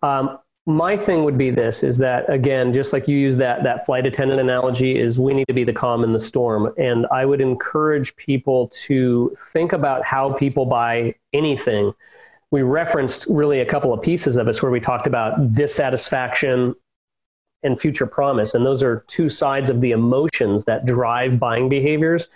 Um, 0.02 0.38
my 0.66 0.96
thing 0.96 1.22
would 1.22 1.38
be 1.38 1.50
this: 1.50 1.84
is 1.84 1.98
that 1.98 2.28
again, 2.28 2.72
just 2.72 2.92
like 2.92 3.06
you 3.06 3.16
use 3.16 3.36
that 3.36 3.62
that 3.62 3.86
flight 3.86 4.06
attendant 4.06 4.40
analogy, 4.40 4.98
is 4.98 5.20
we 5.20 5.34
need 5.34 5.46
to 5.46 5.54
be 5.54 5.62
the 5.62 5.72
calm 5.72 6.02
in 6.02 6.12
the 6.12 6.20
storm, 6.20 6.74
and 6.76 7.06
I 7.12 7.24
would 7.24 7.40
encourage 7.40 8.14
people 8.16 8.68
to 8.86 9.34
think 9.52 9.72
about 9.72 10.04
how 10.04 10.32
people 10.32 10.66
buy 10.66 11.14
anything 11.32 11.94
we 12.52 12.60
referenced 12.60 13.26
really 13.30 13.60
a 13.60 13.66
couple 13.66 13.94
of 13.94 14.02
pieces 14.02 14.36
of 14.36 14.44
this 14.44 14.62
where 14.62 14.70
we 14.70 14.78
talked 14.78 15.06
about 15.06 15.52
dissatisfaction 15.52 16.74
and 17.62 17.78
future 17.78 18.06
promise. 18.06 18.54
And 18.54 18.64
those 18.64 18.82
are 18.82 19.04
two 19.06 19.28
sides 19.28 19.70
of 19.70 19.80
the 19.80 19.92
emotions 19.92 20.64
that 20.64 20.84
drive 20.84 21.38
buying 21.38 21.68
behaviors. 21.68 22.28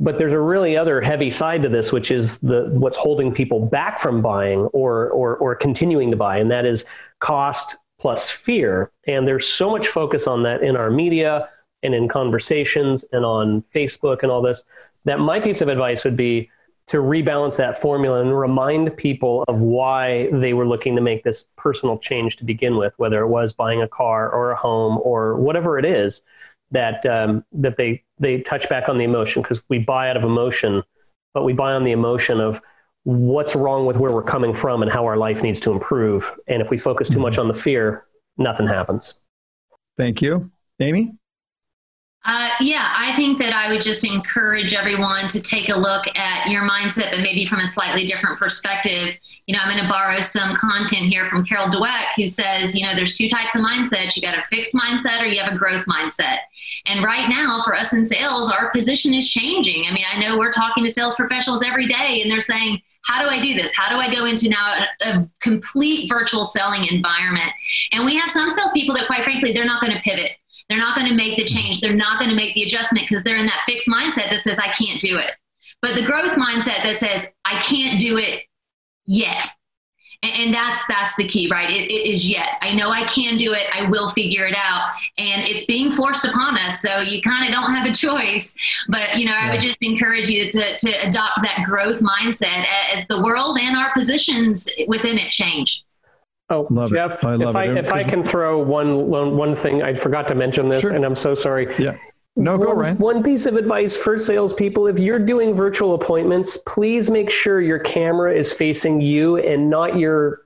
But 0.00 0.18
there's 0.18 0.32
a 0.32 0.40
really 0.40 0.76
other 0.76 1.00
heavy 1.00 1.30
side 1.30 1.62
to 1.62 1.68
this, 1.68 1.92
which 1.92 2.10
is 2.10 2.38
the 2.38 2.68
what's 2.72 2.96
holding 2.96 3.34
people 3.34 3.66
back 3.66 3.98
from 3.98 4.22
buying 4.22 4.60
or 4.66 5.10
or 5.10 5.36
or 5.38 5.56
continuing 5.56 6.10
to 6.12 6.16
buy, 6.16 6.38
and 6.38 6.50
that 6.52 6.64
is 6.64 6.84
cost 7.18 7.76
plus 7.98 8.30
fear. 8.30 8.92
And 9.08 9.26
there's 9.26 9.46
so 9.46 9.70
much 9.70 9.88
focus 9.88 10.28
on 10.28 10.44
that 10.44 10.62
in 10.62 10.76
our 10.76 10.88
media 10.88 11.48
and 11.82 11.94
in 11.94 12.08
conversations 12.08 13.04
and 13.10 13.24
on 13.24 13.62
Facebook 13.62 14.22
and 14.22 14.30
all 14.30 14.40
this. 14.40 14.62
That 15.04 15.18
my 15.18 15.40
piece 15.40 15.62
of 15.62 15.68
advice 15.68 16.04
would 16.04 16.16
be 16.16 16.48
to 16.88 16.98
rebalance 16.98 17.56
that 17.56 17.80
formula 17.80 18.20
and 18.20 18.36
remind 18.36 18.96
people 18.96 19.44
of 19.46 19.60
why 19.60 20.28
they 20.32 20.54
were 20.54 20.66
looking 20.66 20.96
to 20.96 21.02
make 21.02 21.22
this 21.22 21.46
personal 21.56 21.98
change 21.98 22.36
to 22.38 22.44
begin 22.44 22.76
with, 22.76 22.94
whether 22.96 23.20
it 23.20 23.28
was 23.28 23.52
buying 23.52 23.82
a 23.82 23.88
car 23.88 24.30
or 24.30 24.50
a 24.50 24.56
home 24.56 24.98
or 25.02 25.36
whatever 25.36 25.78
it 25.78 25.84
is 25.84 26.22
that 26.70 27.04
um, 27.06 27.44
that 27.52 27.76
they 27.76 28.02
they 28.18 28.40
touch 28.40 28.68
back 28.68 28.88
on 28.88 28.98
the 28.98 29.04
emotion 29.04 29.42
because 29.42 29.62
we 29.68 29.78
buy 29.78 30.08
out 30.10 30.16
of 30.16 30.24
emotion, 30.24 30.82
but 31.34 31.44
we 31.44 31.52
buy 31.52 31.72
on 31.72 31.84
the 31.84 31.92
emotion 31.92 32.40
of 32.40 32.60
what's 33.04 33.54
wrong 33.54 33.86
with 33.86 33.96
where 33.98 34.12
we're 34.12 34.22
coming 34.22 34.54
from 34.54 34.82
and 34.82 34.90
how 34.90 35.04
our 35.04 35.16
life 35.16 35.42
needs 35.42 35.60
to 35.60 35.72
improve. 35.72 36.30
And 36.46 36.60
if 36.60 36.70
we 36.70 36.78
focus 36.78 37.08
too 37.08 37.20
much 37.20 37.34
mm-hmm. 37.34 37.42
on 37.42 37.48
the 37.48 37.54
fear, 37.54 38.06
nothing 38.36 38.66
happens. 38.66 39.14
Thank 39.96 40.22
you, 40.22 40.50
Amy. 40.80 41.17
Uh, 42.24 42.50
yeah, 42.60 42.92
I 42.94 43.14
think 43.16 43.38
that 43.38 43.54
I 43.54 43.70
would 43.70 43.80
just 43.80 44.04
encourage 44.04 44.74
everyone 44.74 45.28
to 45.28 45.40
take 45.40 45.68
a 45.68 45.78
look 45.78 46.04
at 46.16 46.50
your 46.50 46.62
mindset, 46.62 47.12
but 47.12 47.20
maybe 47.20 47.46
from 47.46 47.60
a 47.60 47.66
slightly 47.66 48.06
different 48.06 48.38
perspective. 48.38 49.16
You 49.46 49.54
know, 49.54 49.60
I'm 49.62 49.72
going 49.72 49.82
to 49.82 49.90
borrow 49.90 50.20
some 50.20 50.54
content 50.56 51.06
here 51.06 51.26
from 51.26 51.46
Carol 51.46 51.68
Dweck, 51.68 52.06
who 52.16 52.26
says, 52.26 52.74
you 52.74 52.84
know, 52.84 52.94
there's 52.94 53.16
two 53.16 53.28
types 53.28 53.54
of 53.54 53.62
mindsets. 53.62 54.16
You 54.16 54.22
got 54.22 54.36
a 54.36 54.42
fixed 54.42 54.74
mindset 54.74 55.22
or 55.22 55.26
you 55.26 55.40
have 55.40 55.52
a 55.52 55.56
growth 55.56 55.86
mindset. 55.86 56.38
And 56.86 57.04
right 57.04 57.28
now, 57.30 57.62
for 57.64 57.74
us 57.74 57.92
in 57.92 58.04
sales, 58.04 58.50
our 58.50 58.70
position 58.72 59.14
is 59.14 59.30
changing. 59.30 59.84
I 59.88 59.94
mean, 59.94 60.04
I 60.12 60.20
know 60.20 60.36
we're 60.36 60.52
talking 60.52 60.84
to 60.84 60.90
sales 60.90 61.14
professionals 61.14 61.62
every 61.62 61.86
day, 61.86 62.20
and 62.20 62.30
they're 62.30 62.40
saying, 62.40 62.82
how 63.02 63.22
do 63.22 63.28
I 63.30 63.40
do 63.40 63.54
this? 63.54 63.74
How 63.74 63.88
do 63.88 63.96
I 63.96 64.12
go 64.12 64.26
into 64.26 64.50
now 64.50 64.84
a, 65.02 65.08
a 65.08 65.28
complete 65.40 66.10
virtual 66.10 66.44
selling 66.44 66.84
environment? 66.90 67.50
And 67.92 68.04
we 68.04 68.16
have 68.16 68.30
some 68.30 68.50
salespeople 68.50 68.96
that, 68.96 69.06
quite 69.06 69.24
frankly, 69.24 69.52
they're 69.52 69.64
not 69.64 69.80
going 69.80 69.94
to 69.94 70.00
pivot 70.00 70.32
they're 70.68 70.78
not 70.78 70.96
going 70.96 71.08
to 71.08 71.14
make 71.14 71.36
the 71.36 71.44
change. 71.44 71.80
They're 71.80 71.94
not 71.94 72.18
going 72.18 72.30
to 72.30 72.36
make 72.36 72.54
the 72.54 72.62
adjustment 72.62 73.06
because 73.08 73.24
they're 73.24 73.36
in 73.36 73.46
that 73.46 73.62
fixed 73.66 73.88
mindset 73.88 74.30
that 74.30 74.40
says, 74.40 74.58
I 74.58 74.68
can't 74.72 75.00
do 75.00 75.16
it. 75.18 75.32
But 75.80 75.94
the 75.94 76.04
growth 76.04 76.32
mindset 76.32 76.82
that 76.82 76.96
says, 76.96 77.26
I 77.44 77.60
can't 77.60 78.00
do 78.00 78.18
it 78.18 78.42
yet. 79.06 79.48
And, 80.22 80.52
that's 80.52 80.80
that's 80.88 81.14
the 81.14 81.28
key, 81.28 81.48
right? 81.48 81.70
It, 81.70 81.92
it 81.92 82.10
is 82.10 82.28
yet. 82.28 82.56
I 82.60 82.74
know 82.74 82.90
I 82.90 83.04
can 83.04 83.36
do 83.36 83.52
it. 83.52 83.62
I 83.72 83.88
will 83.88 84.08
figure 84.08 84.46
it 84.46 84.56
out, 84.56 84.92
and 85.16 85.42
it's 85.42 85.64
being 85.64 85.92
forced 85.92 86.24
upon 86.24 86.56
us. 86.56 86.82
So 86.82 86.98
you 86.98 87.22
kind 87.22 87.44
of 87.44 87.52
don't 87.52 87.72
have 87.72 87.88
a 87.88 87.92
choice. 87.94 88.52
But 88.88 89.16
you 89.16 89.26
know, 89.26 89.32
I 89.32 89.48
would 89.48 89.60
just 89.60 89.78
encourage 89.80 90.28
you 90.28 90.50
to 90.50 90.76
to 90.76 91.06
adopt 91.06 91.42
that 91.44 91.62
growth 91.64 92.00
mindset 92.00 92.64
as 92.92 93.06
the 93.06 93.22
world 93.22 93.60
and 93.60 93.76
our 93.76 93.92
positions 93.92 94.68
within 94.88 95.18
it 95.18 95.30
change. 95.30 95.84
Oh, 96.50 96.66
Love 96.70 96.92
it. 96.92 96.96
Jeff, 96.96 97.24
I 97.24 97.34
love 97.34 97.50
if 97.50 97.56
I 97.56 97.64
if 97.78 97.92
I 97.92 98.02
can 98.02 98.22
throw 98.22 98.58
one 98.58 99.06
one 99.08 99.36
one 99.36 99.54
thing, 99.54 99.82
I 99.82 99.94
forgot 99.94 100.26
to 100.28 100.34
mention 100.34 100.68
this, 100.68 100.80
Sure. 100.80 100.92
and 100.92 101.04
I'm 101.04 101.16
so 101.16 101.34
sorry. 101.34 101.74
Yeah. 101.78 101.96
No, 102.36 102.56
go, 102.56 102.68
one, 102.68 102.76
Ryan. 102.78 102.98
one 102.98 103.22
piece 103.22 103.46
of 103.46 103.56
advice 103.56 103.96
for 103.96 104.16
salespeople: 104.16 104.86
if 104.86 104.98
you're 104.98 105.18
doing 105.18 105.54
virtual 105.54 105.94
appointments, 105.94 106.56
please 106.66 107.10
make 107.10 107.30
sure 107.30 107.60
your 107.60 107.80
camera 107.80 108.34
is 108.34 108.52
facing 108.52 109.00
you 109.00 109.36
and 109.38 109.68
not 109.68 109.96
your 109.98 110.42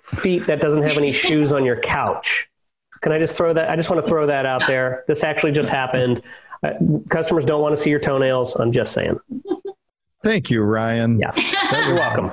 feet 0.00 0.46
that 0.46 0.60
doesn't 0.60 0.82
have 0.82 0.98
any 0.98 1.12
shoes 1.24 1.52
on 1.52 1.64
your 1.64 1.80
couch. 1.80 2.48
Can 3.00 3.12
I 3.12 3.18
just 3.18 3.36
throw 3.36 3.54
that? 3.54 3.70
I 3.70 3.76
just 3.76 3.88
want 3.90 4.02
to 4.02 4.08
throw 4.08 4.26
that 4.26 4.44
out 4.46 4.64
there. 4.66 5.04
This 5.08 5.24
actually 5.24 5.52
just 5.52 5.68
happened. 5.70 6.22
Uh, 6.62 6.72
customers 7.08 7.44
don't 7.44 7.62
want 7.62 7.74
to 7.74 7.80
see 7.80 7.90
your 7.90 7.98
toenails. 8.00 8.54
I'm 8.56 8.70
just 8.70 8.92
saying. 8.92 9.18
Thank 10.22 10.50
you, 10.50 10.62
Ryan. 10.62 11.18
Yeah, 11.18 11.32
you're 11.86 11.94
welcome. 11.94 12.30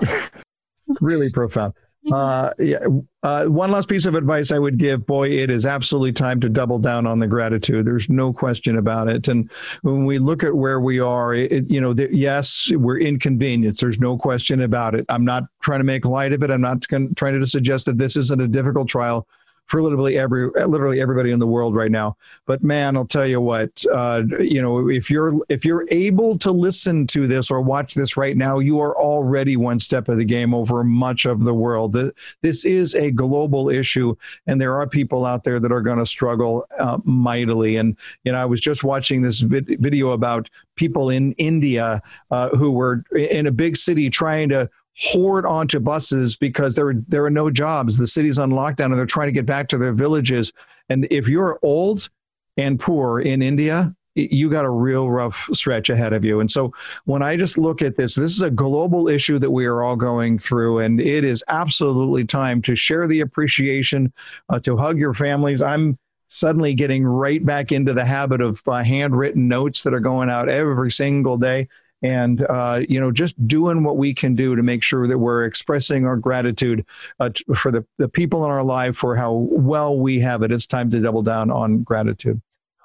really 1.01 1.29
profound. 1.31 1.73
Uh, 2.11 2.51
yeah. 2.57 2.79
Uh, 3.21 3.45
one 3.45 3.69
last 3.71 3.89
piece 3.89 4.05
of 4.05 4.15
advice 4.15 4.51
I 4.51 4.59
would 4.59 4.77
give, 4.77 5.05
boy, 5.05 5.29
it 5.29 5.49
is 5.49 5.65
absolutely 5.65 6.13
time 6.13 6.39
to 6.39 6.49
double 6.49 6.79
down 6.79 7.05
on 7.05 7.19
the 7.19 7.27
gratitude. 7.27 7.85
There's 7.85 8.09
no 8.09 8.31
question 8.31 8.77
about 8.77 9.09
it. 9.09 9.27
And 9.27 9.51
when 9.81 10.05
we 10.05 10.17
look 10.17 10.43
at 10.43 10.55
where 10.55 10.79
we 10.79 10.99
are, 10.99 11.33
it, 11.33 11.69
you 11.69 11.81
know, 11.81 11.93
the, 11.93 12.07
yes, 12.15 12.71
we're 12.73 12.99
inconvenienced. 12.99 13.81
There's 13.81 13.99
no 13.99 14.17
question 14.17 14.61
about 14.61 14.95
it. 14.95 15.05
I'm 15.09 15.25
not 15.25 15.43
trying 15.61 15.81
to 15.81 15.83
make 15.83 16.05
light 16.05 16.31
of 16.31 16.41
it. 16.41 16.49
I'm 16.49 16.61
not 16.61 16.83
trying 16.83 17.39
to 17.39 17.45
suggest 17.45 17.85
that 17.87 17.97
this 17.97 18.15
isn't 18.15 18.41
a 18.41 18.47
difficult 18.47 18.87
trial 18.87 19.27
for 19.69 19.83
literally 19.83 20.17
every 20.17 20.49
literally 20.49 20.99
everybody 20.99 21.31
in 21.31 21.39
the 21.39 21.47
world 21.47 21.75
right 21.75 21.91
now. 21.91 22.17
But 22.45 22.63
man, 22.63 22.97
I'll 22.97 23.05
tell 23.05 23.27
you 23.27 23.39
what, 23.39 23.85
uh, 23.93 24.23
you 24.39 24.61
know, 24.61 24.89
if 24.89 25.09
you're 25.09 25.39
if 25.47 25.63
you're 25.63 25.85
able 25.91 26.37
to 26.39 26.51
listen 26.51 27.05
to 27.07 27.27
this 27.27 27.51
or 27.51 27.61
watch 27.61 27.93
this 27.93 28.17
right 28.17 28.35
now, 28.35 28.59
you 28.59 28.79
are 28.79 28.97
already 28.97 29.55
one 29.55 29.79
step 29.79 30.09
of 30.09 30.17
the 30.17 30.25
game 30.25 30.53
over 30.53 30.83
much 30.83 31.25
of 31.25 31.43
the 31.43 31.53
world. 31.53 31.95
This 32.41 32.65
is 32.65 32.95
a 32.95 33.11
global 33.11 33.69
issue, 33.69 34.15
and 34.47 34.59
there 34.59 34.75
are 34.75 34.87
people 34.87 35.25
out 35.25 35.43
there 35.43 35.59
that 35.59 35.71
are 35.71 35.81
going 35.81 35.99
to 35.99 36.05
struggle 36.05 36.65
uh, 36.79 36.97
mightily. 37.03 37.75
And 37.75 37.95
you 38.23 38.31
know, 38.31 38.39
I 38.39 38.45
was 38.45 38.61
just 38.61 38.83
watching 38.83 39.21
this 39.21 39.39
vid- 39.39 39.79
video 39.79 40.09
about 40.09 40.49
people 40.75 41.11
in 41.11 41.33
India 41.33 42.01
uh, 42.31 42.49
who 42.49 42.71
were 42.71 43.03
in 43.15 43.45
a 43.45 43.51
big 43.51 43.77
city 43.77 44.09
trying 44.09 44.49
to 44.49 44.67
hoard 44.97 45.45
onto 45.45 45.79
buses 45.79 46.35
because 46.35 46.75
there 46.75 46.93
there 47.07 47.23
are 47.23 47.29
no 47.29 47.49
jobs. 47.49 47.97
The 47.97 48.07
city's 48.07 48.39
on 48.39 48.51
lockdown 48.51 48.85
and 48.85 48.95
they're 48.95 49.05
trying 49.05 49.27
to 49.27 49.33
get 49.33 49.45
back 49.45 49.69
to 49.69 49.77
their 49.77 49.93
villages. 49.93 50.51
And 50.89 51.07
if 51.09 51.27
you're 51.27 51.59
old 51.63 52.09
and 52.57 52.79
poor 52.79 53.19
in 53.19 53.41
India, 53.41 53.95
you 54.15 54.49
got 54.49 54.65
a 54.65 54.69
real 54.69 55.09
rough 55.09 55.49
stretch 55.53 55.89
ahead 55.89 56.13
of 56.13 56.25
you. 56.25 56.39
And 56.39 56.51
so 56.51 56.73
when 57.05 57.21
I 57.21 57.37
just 57.37 57.57
look 57.57 57.81
at 57.81 57.95
this, 57.95 58.15
this 58.15 58.33
is 58.33 58.41
a 58.41 58.49
global 58.49 59.07
issue 59.07 59.39
that 59.39 59.51
we 59.51 59.65
are 59.65 59.81
all 59.81 59.95
going 59.95 60.37
through, 60.37 60.79
and 60.79 60.99
it 60.99 61.23
is 61.23 61.43
absolutely 61.47 62.25
time 62.25 62.61
to 62.63 62.75
share 62.75 63.07
the 63.07 63.21
appreciation, 63.21 64.11
uh, 64.49 64.59
to 64.59 64.75
hug 64.75 64.97
your 64.97 65.13
families. 65.13 65.61
I'm 65.61 65.97
suddenly 66.29 66.73
getting 66.73 67.05
right 67.05 67.43
back 67.45 67.71
into 67.71 67.93
the 67.93 68.05
habit 68.05 68.41
of 68.41 68.61
uh, 68.67 68.83
handwritten 68.83 69.47
notes 69.47 69.83
that 69.83 69.93
are 69.93 69.99
going 69.99 70.29
out 70.29 70.49
every 70.49 70.91
single 70.91 71.37
day 71.37 71.67
and 72.01 72.45
uh, 72.49 72.81
you 72.87 72.99
know 72.99 73.11
just 73.11 73.47
doing 73.47 73.83
what 73.83 73.97
we 73.97 74.13
can 74.13 74.35
do 74.35 74.55
to 74.55 74.63
make 74.63 74.83
sure 74.83 75.07
that 75.07 75.17
we're 75.17 75.45
expressing 75.45 76.05
our 76.05 76.17
gratitude 76.17 76.85
uh, 77.19 77.29
for 77.55 77.71
the, 77.71 77.85
the 77.97 78.09
people 78.09 78.45
in 78.45 78.51
our 78.51 78.63
life 78.63 78.95
for 78.95 79.15
how 79.15 79.31
well 79.33 79.97
we 79.97 80.19
have 80.19 80.41
it. 80.43 80.51
It's 80.51 80.67
time 80.67 80.89
to 80.91 80.99
double 80.99 81.21
down 81.21 81.51
on 81.51 81.83
gratitude 81.83 82.41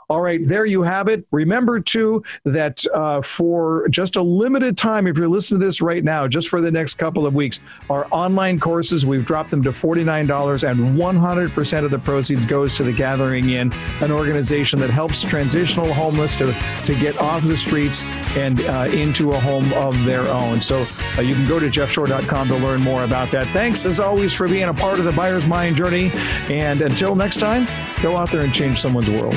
all 0.09 0.21
right, 0.21 0.41
there 0.43 0.67
you 0.67 0.83
have 0.83 1.09
it. 1.09 1.27
Remember, 1.31 1.81
too, 1.81 2.23
that 2.45 2.85
uh, 2.95 3.23
for 3.23 3.89
just 3.89 4.17
a 4.17 4.23
limited 4.23 4.77
time, 4.77 5.07
if 5.07 5.17
you're 5.17 5.29
listening 5.29 5.61
to 5.61 5.67
this 5.67 5.81
right 5.81 6.05
now, 6.05 6.27
just 6.29 6.49
for 6.49 6.61
the 6.61 6.71
next 6.71 6.95
couple 6.95 7.27
of 7.27 7.35
weeks, 7.35 7.61
our 7.91 8.07
online 8.11 8.61
courses, 8.61 9.07
we've 9.07 9.25
dropped 9.25 9.51
them 9.51 9.63
to 9.63 9.71
$49, 9.71 10.71
and 10.71 10.99
100% 10.99 11.85
of 11.85 11.91
the 11.91 11.99
proceeds 11.99 12.47
goes 12.47 12.75
to 12.77 12.83
the 12.83 12.93
Gathering 12.93 13.51
Inn, 13.51 13.73
an 14.01 14.11
organization 14.11 14.81
that 14.81 14.91
helps 14.91 15.23
transitional 15.23 15.93
homeless 15.93 16.35
to, 16.37 16.53
to 16.87 16.95
get 16.95 17.17
off 17.19 17.43
the 17.43 17.57
streets 17.57 18.03
and 18.37 18.61
uh, 18.63 18.89
into 18.93 19.33
a 19.33 19.41
home 19.41 19.73
of 19.75 20.05
their 20.05 20.27
own. 20.29 20.61
So 20.61 20.87
uh, 21.17 21.23
you 21.23 21.35
can 21.35 21.47
go 21.49 21.59
to 21.59 21.67
jeffshore.com 21.67 22.49
to 22.49 22.57
learn 22.57 22.81
more 22.81 23.05
about 23.05 23.31
that. 23.33 23.47
Thanks, 23.49 23.85
as 23.87 24.01
always, 24.01 24.33
for 24.33 24.49
being 24.49 24.65
a 24.65 24.75
part 24.75 24.99
of 24.99 25.05
the 25.05 25.13
Buyer's 25.13 25.47
Mind 25.47 25.77
journey. 25.77 26.11
And 26.49 26.81
until 26.81 27.15
next 27.15 27.39
time, 27.41 27.67
go 28.03 28.17
out 28.17 28.31
there 28.31 28.43
and 28.43 28.53
change 28.53 28.81
someone's 28.81 29.11
world. 29.11 29.35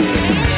Thank 0.00 0.44
you. 0.44 0.49